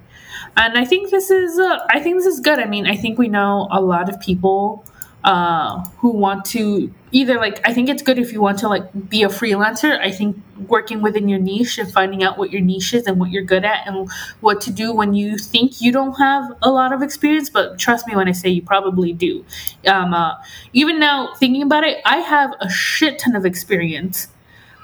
[0.56, 2.58] And I think this is uh, I think this is good.
[2.58, 4.84] I mean, I think we know a lot of people
[5.24, 9.08] uh, who want to either like I think it's good if you want to like
[9.08, 9.98] be a freelancer.
[10.00, 13.30] I think working within your niche and finding out what your niche is and what
[13.30, 14.08] you're good at and
[14.40, 17.50] what to do when you think you don't have a lot of experience.
[17.50, 19.44] But trust me when I say you probably do.
[19.86, 20.34] Um, uh,
[20.72, 24.28] even now thinking about it, I have a shit ton of experience,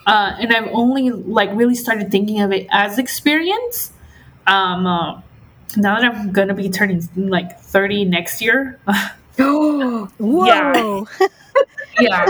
[0.07, 3.93] uh, and I've only like really started thinking of it as experience.
[4.47, 5.21] Um, uh,
[5.77, 8.81] now that I'm gonna be turning like 30 next year.
[9.39, 11.07] Oh, whoa.
[11.21, 11.27] Yeah.
[12.01, 12.27] yeah.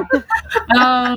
[0.76, 1.16] Um,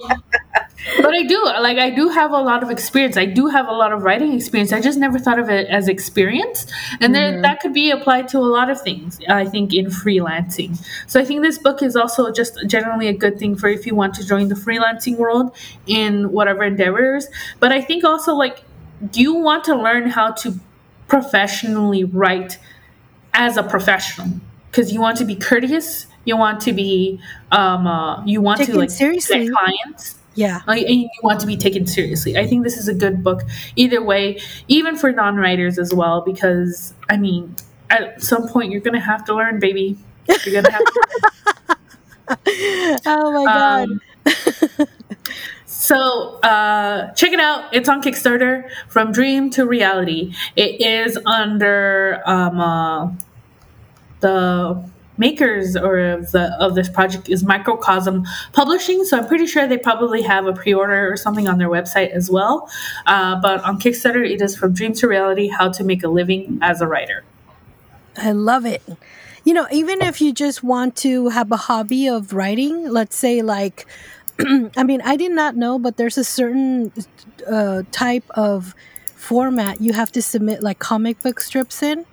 [0.97, 3.17] but I do like I do have a lot of experience.
[3.17, 4.71] I do have a lot of writing experience.
[4.71, 6.65] I just never thought of it as experience,
[7.01, 7.41] and then mm-hmm.
[7.41, 9.19] that could be applied to a lot of things.
[9.27, 10.77] I think in freelancing.
[11.07, 13.95] So I think this book is also just generally a good thing for if you
[13.95, 15.55] want to join the freelancing world
[15.85, 17.27] in whatever endeavors.
[17.59, 18.63] But I think also like,
[19.11, 20.59] do you want to learn how to
[21.07, 22.57] professionally write
[23.33, 24.39] as a professional?
[24.71, 27.19] Because you want to be courteous you want to be
[27.51, 29.49] um, uh, you want taken to like seriously.
[29.49, 33.23] clients yeah and you want to be taken seriously i think this is a good
[33.23, 33.41] book
[33.75, 37.55] either way even for non-writers as well because i mean
[37.89, 39.97] at some point you're gonna have to learn baby
[40.45, 41.77] you're gonna have to
[43.05, 44.01] oh my god um,
[45.65, 47.73] so uh, check it out.
[47.73, 48.69] It's on Kickstarter.
[48.89, 50.35] From dream to reality.
[50.55, 53.11] It is under um, uh,
[54.19, 54.83] the
[55.19, 59.03] makers or of the of this project is Microcosm Publishing.
[59.05, 62.29] So I'm pretty sure they probably have a pre-order or something on their website as
[62.29, 62.69] well.
[63.05, 66.57] Uh, but on Kickstarter, it is from dream to reality: how to make a living
[66.61, 67.23] as a writer.
[68.17, 68.81] I love it.
[69.43, 73.41] You know, even if you just want to have a hobby of writing, let's say
[73.41, 73.85] like.
[74.77, 76.93] I mean, I did not know, but there's a certain
[77.45, 78.73] uh, type of
[79.17, 82.05] format you have to submit like comic book strips in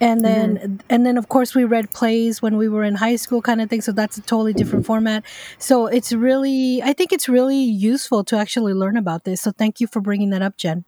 [0.00, 0.76] and then mm-hmm.
[0.88, 3.68] and then of course we read plays when we were in high school kind of
[3.68, 5.24] thing so that's a totally different format.
[5.58, 9.80] So it's really i think it's really useful to actually learn about this so thank
[9.80, 10.84] you for bringing that up jen.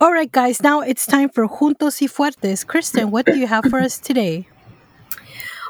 [0.00, 2.66] All right guys now it's time for juntos y fuertes.
[2.66, 4.46] Kristen what do you have for us today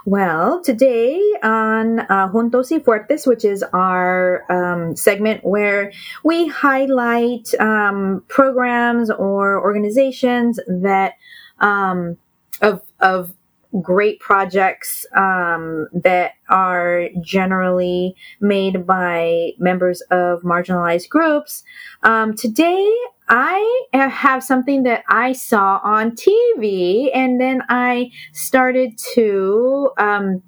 [0.09, 5.93] well, today on uh, Juntos y Fuertes, which is our um, segment where
[6.25, 11.13] we highlight um, programs or organizations that
[11.61, 12.17] um,
[12.63, 13.35] of of
[13.83, 21.65] great projects um, that are generally made by members of marginalized groups.
[22.03, 22.91] Um, today,
[23.29, 30.43] I have something that I saw on TV, and then I started to um,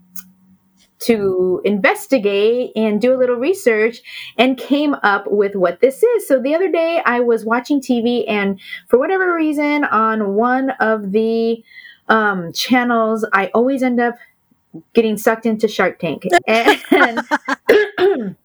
[1.01, 4.01] to investigate and do a little research
[4.37, 6.29] and came up with what this is.
[6.29, 11.13] So the other day I was watching TV, and for whatever reason, on one of
[11.13, 11.63] the
[12.11, 14.17] um, channels, I always end up
[14.93, 16.25] getting sucked into Shark Tank.
[16.91, 17.21] And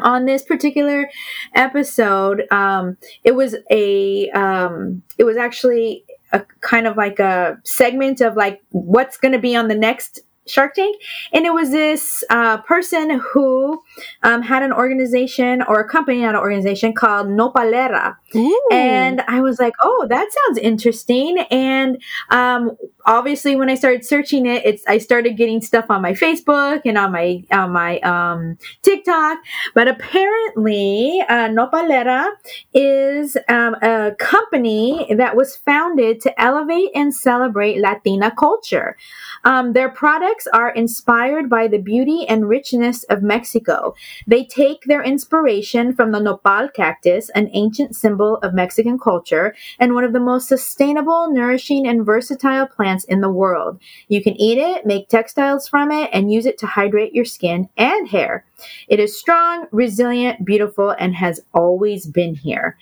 [0.00, 1.08] on this particular
[1.54, 8.20] episode, um, it was a, um, it was actually a kind of like a segment
[8.20, 11.00] of like what's going to be on the next Shark Tank,
[11.32, 13.82] and it was this uh, person who
[14.22, 18.68] um, had an organization or a company, not an organization called Nopalera, Ooh.
[18.70, 22.00] and I was like, "Oh, that sounds interesting." And
[22.30, 22.76] um,
[23.06, 26.98] obviously, when I started searching it, it's I started getting stuff on my Facebook and
[26.98, 29.38] on my on my um, TikTok.
[29.74, 32.28] But apparently, uh, Nopalera
[32.74, 38.96] is um, a company that was founded to elevate and celebrate Latina culture.
[39.44, 43.94] Um, their products are inspired by the beauty and richness of Mexico.
[44.26, 49.94] They take their inspiration from the nopal cactus, an ancient symbol of Mexican culture and
[49.94, 53.78] one of the most sustainable, nourishing, and versatile plants in the world.
[54.08, 57.68] You can eat it, make textiles from it, and use it to hydrate your skin
[57.76, 58.44] and hair.
[58.88, 62.76] It is strong, resilient, beautiful, and has always been here.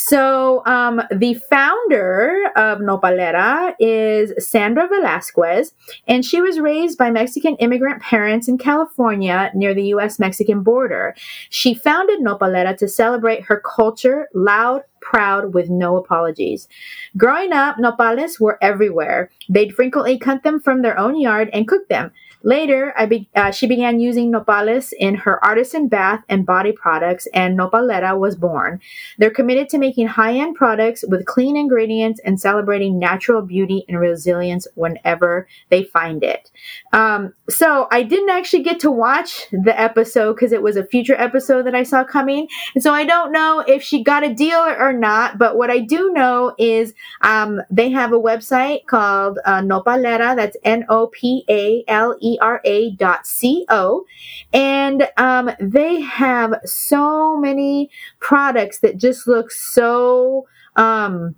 [0.00, 5.74] So um, the founder of Nopalera is Sandra Velasquez,
[6.06, 10.20] and she was raised by Mexican immigrant parents in California near the U.S.
[10.20, 11.16] Mexican border.
[11.50, 16.68] She founded Nopalera to celebrate her culture loud, proud, with no apologies.
[17.16, 19.30] Growing up, nopales were everywhere.
[19.48, 22.12] They'd frequently cut them from their own yard and cook them.
[22.42, 27.58] Later, be, uh, she began using nopales in her artisan bath and body products, and
[27.58, 28.80] Nopalera was born.
[29.18, 33.98] They're committed to making high end products with clean ingredients and celebrating natural beauty and
[33.98, 36.50] resilience whenever they find it.
[36.92, 41.16] Um, so, I didn't actually get to watch the episode because it was a future
[41.16, 42.46] episode that I saw coming.
[42.74, 45.78] And so, I don't know if she got a deal or not, but what I
[45.80, 51.44] do know is um, they have a website called uh, Nopalera, that's N O P
[51.48, 54.04] A L E R A dot C-O.
[54.52, 61.34] And um, they have so many products that just look so um,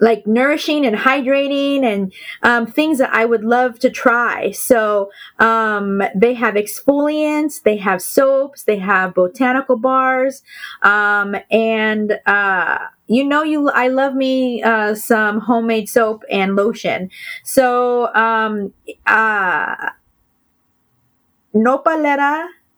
[0.00, 2.12] like nourishing and hydrating and
[2.42, 4.50] um, things that I would love to try.
[4.52, 10.42] So um, they have exfoliants, they have soaps, they have botanical bars,
[10.82, 17.10] um, and uh, you know you I love me uh, some homemade soap and lotion.
[17.44, 18.72] So um,
[19.06, 19.90] uh,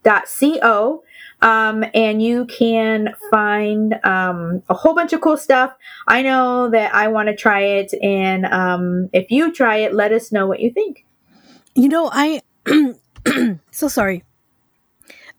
[0.05, 1.03] nopalera.co
[1.43, 5.75] um, and you can find um, a whole bunch of cool stuff.
[6.07, 10.13] I know that I want to try it, and um, if you try it, let
[10.13, 11.07] us know what you think.
[11.75, 12.43] You know, I
[13.71, 14.23] so sorry.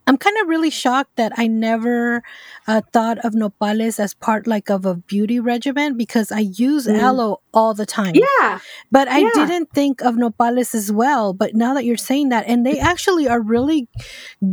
[0.08, 2.24] I'm kind of really shocked that I never
[2.68, 7.00] uh, thought of nopales as part like of a beauty regimen because I use mm.
[7.00, 8.16] aloe all the time.
[8.16, 8.60] Yeah.
[8.92, 9.30] But I yeah.
[9.34, 11.34] didn't think of nopales as well.
[11.34, 13.88] But now that you're saying that, and they actually are really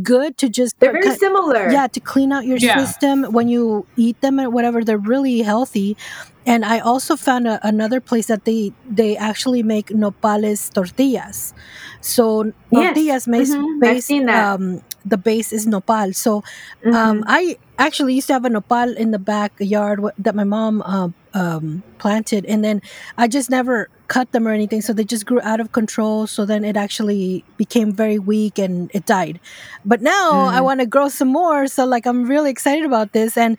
[0.03, 0.79] good to just.
[0.79, 1.69] They're very similar.
[1.69, 2.77] Yeah, to clean out your yeah.
[2.77, 4.83] system when you eat them and whatever.
[4.83, 5.97] They're really healthy.
[6.45, 11.53] And I also found a, another place that they they actually make nopales tortillas.
[12.01, 13.27] So tortillas yes.
[13.27, 13.79] mm-hmm.
[13.79, 16.13] based, um, the base is nopal.
[16.13, 16.43] So
[16.85, 17.23] um, mm-hmm.
[17.27, 21.83] I actually used to have a nopal in the backyard that my mom uh, um,
[21.97, 22.81] planted, and then
[23.17, 24.81] I just never cut them or anything.
[24.81, 26.27] So they just grew out of control.
[26.27, 29.39] So then it actually became very weak and it died.
[29.85, 30.51] But now mm.
[30.51, 31.67] I want to grow some more.
[31.67, 33.37] So like I'm really excited about this.
[33.37, 33.57] And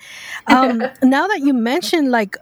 [0.48, 2.36] um, now that you mentioned like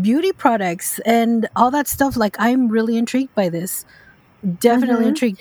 [0.00, 3.84] beauty products and all that stuff, like I'm really intrigued by this.
[4.60, 5.08] Definitely mm-hmm.
[5.08, 5.40] intrigued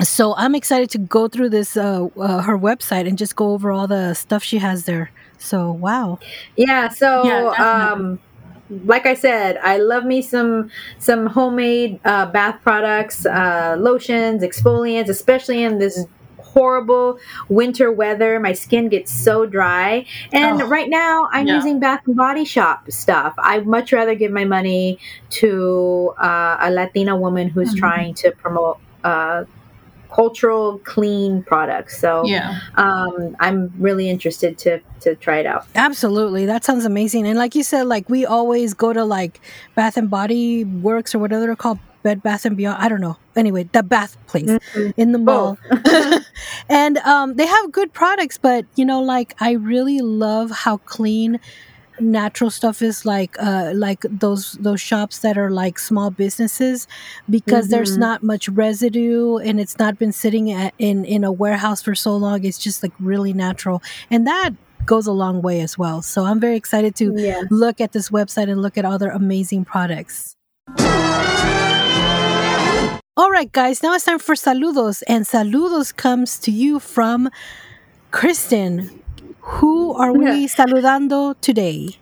[0.00, 3.72] so I'm excited to go through this uh, uh, her website and just go over
[3.72, 5.10] all the stuff she has there.
[5.38, 6.18] So wow.
[6.56, 6.88] Yeah.
[6.88, 8.18] So yeah, um,
[8.84, 15.08] like I said, I love me some some homemade uh, bath products, uh, lotions, exfoliants,
[15.08, 16.06] especially in this
[16.52, 17.18] horrible
[17.48, 18.40] winter weather.
[18.40, 20.06] My skin gets so dry.
[20.32, 21.56] And oh, right now, I'm yeah.
[21.56, 23.34] using Bath and Body Shop stuff.
[23.38, 24.98] I'd much rather give my money
[25.30, 27.78] to uh, a Latina woman who's mm-hmm.
[27.78, 29.44] trying to promote uh,
[30.10, 31.98] cultural clean products.
[31.98, 35.66] So yeah, um, I'm really interested to to try it out.
[35.74, 37.26] Absolutely, that sounds amazing.
[37.26, 39.40] And like you said, like we always go to like
[39.74, 41.78] Bath and Body Works or whatever they're called.
[42.02, 42.82] Bed Bath and Beyond.
[42.82, 43.16] I don't know.
[43.36, 44.90] Anyway, the bath place mm-hmm.
[44.96, 45.58] in the mall,
[46.68, 48.38] and um, they have good products.
[48.38, 51.40] But you know, like I really love how clean
[52.00, 56.86] natural stuff is like uh like those those shops that are like small businesses
[57.28, 57.72] because mm-hmm.
[57.72, 61.94] there's not much residue and it's not been sitting at, in in a warehouse for
[61.94, 64.50] so long it's just like really natural and that
[64.86, 67.42] goes a long way as well so i'm very excited to yeah.
[67.50, 70.36] look at this website and look at other amazing products
[73.18, 77.28] all right guys now it's time for saludos and saludos comes to you from
[78.12, 79.02] kristen
[79.48, 81.96] who are we saludando today?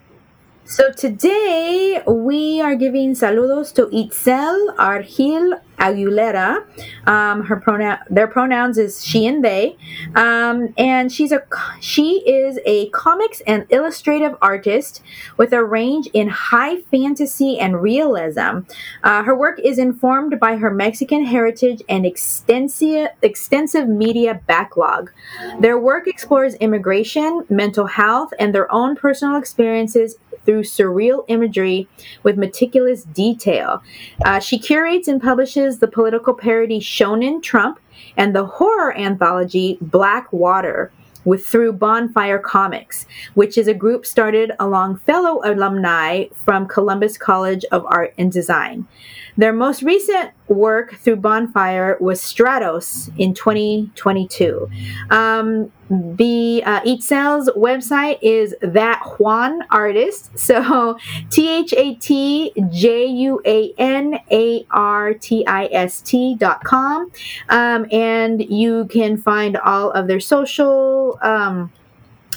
[0.69, 6.64] So today we are giving saludos to Itzel Argil Aguilera.
[7.07, 9.77] Um, her pronoun, their pronouns is she and they,
[10.17, 11.43] um, and she's a
[11.81, 15.03] she is a comics and illustrative artist
[15.37, 18.61] with a range in high fantasy and realism.
[19.05, 25.12] Uh, her work is informed by her Mexican heritage and extensive extensive media backlog.
[25.61, 31.86] Their work explores immigration, mental health, and their own personal experiences through surreal imagery
[32.22, 33.82] with meticulous detail.
[34.24, 37.78] Uh, she curates and publishes the political parody Shonen Trump
[38.16, 40.90] and the horror anthology Black Water
[41.26, 47.64] with through Bonfire Comics, which is a group started along fellow alumni from Columbus College
[47.72, 48.86] of Art and Design.
[49.37, 54.70] Their most recent work through Bonfire was Stratos in 2022.
[55.11, 60.30] Um, the uh, Itzel's website is that Juan artist.
[60.47, 60.97] So
[61.30, 66.62] T H A T J U A N A R T I S T dot
[66.62, 67.11] com.
[67.49, 71.18] Um, and you can find all of their social.
[71.20, 71.72] Um,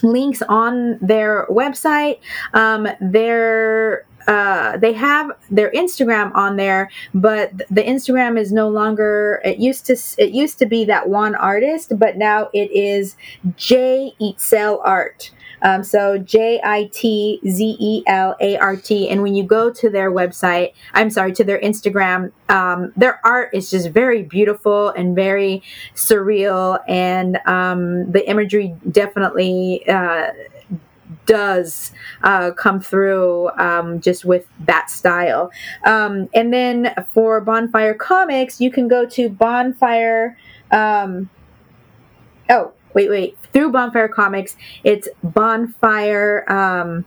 [0.04, 2.20] links on their website.
[2.54, 9.42] Um, their uh, they have their Instagram on there, but the Instagram is no longer.
[9.44, 13.16] It used to it used to be that one artist, but now it is
[13.58, 14.14] J
[14.54, 15.32] Art.
[15.64, 19.10] Um, so J I T Z E L A R T.
[19.10, 23.50] And when you go to their website, I'm sorry, to their Instagram, um, their art
[23.54, 25.64] is just very beautiful and very
[25.96, 26.80] surreal.
[26.88, 30.28] And um, the imagery definitely uh,
[31.26, 31.92] does
[32.24, 35.52] uh, come through um, just with that style.
[35.86, 40.38] Um, and then for Bonfire Comics, you can go to Bonfire.
[40.72, 41.30] Um,
[42.50, 43.38] oh, wait, wait.
[43.54, 46.52] Through Bonfire Comics, it's Bonfire.
[46.52, 47.06] Um,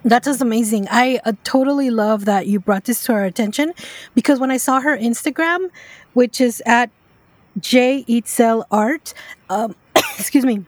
[0.03, 0.87] That is amazing.
[0.89, 3.73] I uh, totally love that you brought this to our attention
[4.13, 5.69] because when I saw her Instagram,
[6.13, 6.89] which is at
[7.59, 9.13] J Itzel Art.
[9.49, 10.65] Um, excuse me.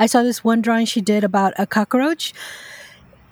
[0.00, 2.32] I saw this one drawing she did about a cockroach.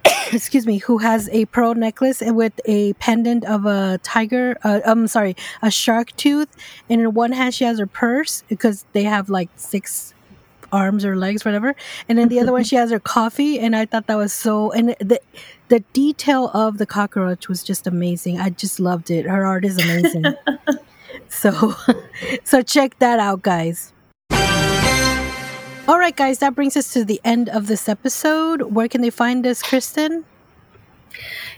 [0.31, 4.57] excuse me, who has a pearl necklace and with a pendant of a tiger.
[4.63, 6.49] Uh, I'm sorry, a shark tooth,
[6.89, 10.13] and in one hand she has her purse because they have like six
[10.71, 11.75] arms or legs, whatever.
[12.09, 14.71] And then the other one she has her coffee, and I thought that was so.
[14.71, 15.19] And the
[15.69, 18.39] the detail of the cockroach was just amazing.
[18.39, 19.25] I just loved it.
[19.25, 20.25] Her art is amazing.
[21.29, 21.75] So,
[22.43, 23.93] so check that out, guys.
[25.87, 28.73] All right, guys, that brings us to the end of this episode.
[28.73, 30.25] Where can they find us, Kristen?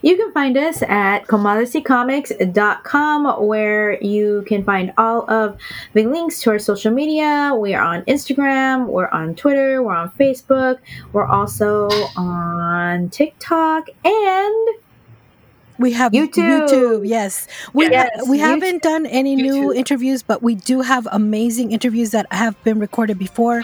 [0.01, 5.57] You can find us at comadresicomics.com where you can find all of
[5.93, 7.53] the links to our social media.
[7.59, 10.77] We are on Instagram, we're on Twitter, we're on Facebook,
[11.11, 14.69] we're also on TikTok, and
[15.79, 16.67] we have YouTube.
[16.67, 18.41] YouTube yes, we yes, we YouTube.
[18.41, 19.41] haven't done any YouTube.
[19.41, 23.63] new interviews, but we do have amazing interviews that have been recorded before.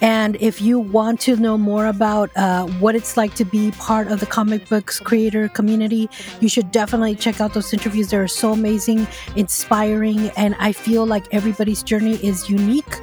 [0.00, 4.08] And if you want to know more about uh, what it's like to be part
[4.08, 6.08] of the comic books creator community,
[6.40, 8.10] you should definitely check out those interviews.
[8.10, 13.00] They're so amazing, inspiring, and I feel like everybody's journey is unique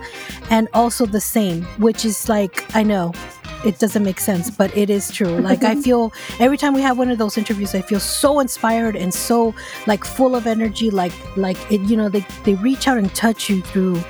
[0.52, 3.14] and also the same, which is like I know
[3.66, 5.40] it doesn't make sense, but it is true.
[5.40, 8.96] Like I feel every time we have one of those interviews, I feel so inspired
[8.96, 9.54] and so
[9.88, 10.90] like full of energy.
[10.90, 14.02] Like like it, you know, they they reach out and touch you through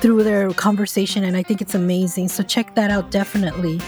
[0.00, 2.28] through their conversation, and I think it's amazing.
[2.28, 3.80] So check that out definitely.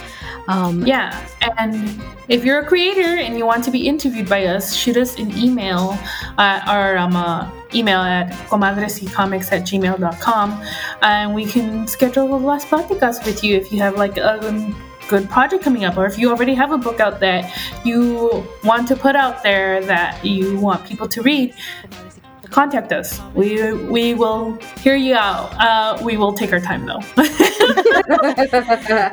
[0.49, 4.75] Um, yeah, and if you're a creator and you want to be interviewed by us,
[4.75, 5.99] shoot us an email
[6.39, 10.65] at our um, uh, email at comadresicomics at gmail.com
[11.03, 14.75] and we can schedule a last podcast with you if you have like a
[15.09, 17.51] good project coming up or if you already have a book out that
[17.85, 21.55] you want to put out there that you want people to read
[22.51, 23.21] contact us.
[23.35, 25.53] We we will hear you out.
[25.59, 27.01] Uh, we will take our time though.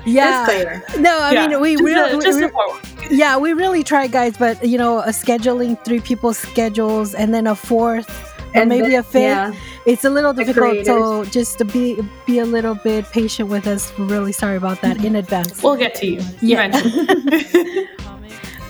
[0.05, 0.81] yeah.
[0.97, 1.47] No, I yeah.
[1.47, 4.37] mean we really just we, yeah we really try, guys.
[4.37, 8.31] But you know, a scheduling three people's schedules and then a fourth.
[8.53, 9.21] And maybe a fifth.
[9.21, 9.53] Yeah.
[9.85, 13.91] It's a little difficult, so just to be be a little bit patient with us.
[13.97, 15.61] We're really sorry about that in advance.
[15.61, 16.71] We'll get to you yeah.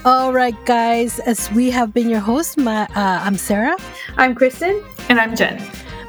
[0.06, 0.23] eventually.
[0.23, 3.76] All right, guys, as we have been your host, my, uh, I'm Sarah.
[4.18, 4.84] I'm Kristen.
[5.10, 5.61] And I'm Jen.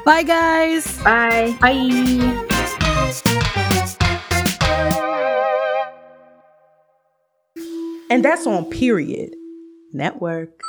[0.05, 0.97] Bye, guys.
[1.03, 1.55] Bye.
[1.59, 2.43] Bye.
[8.09, 9.31] And that's on Period
[9.93, 10.61] Network.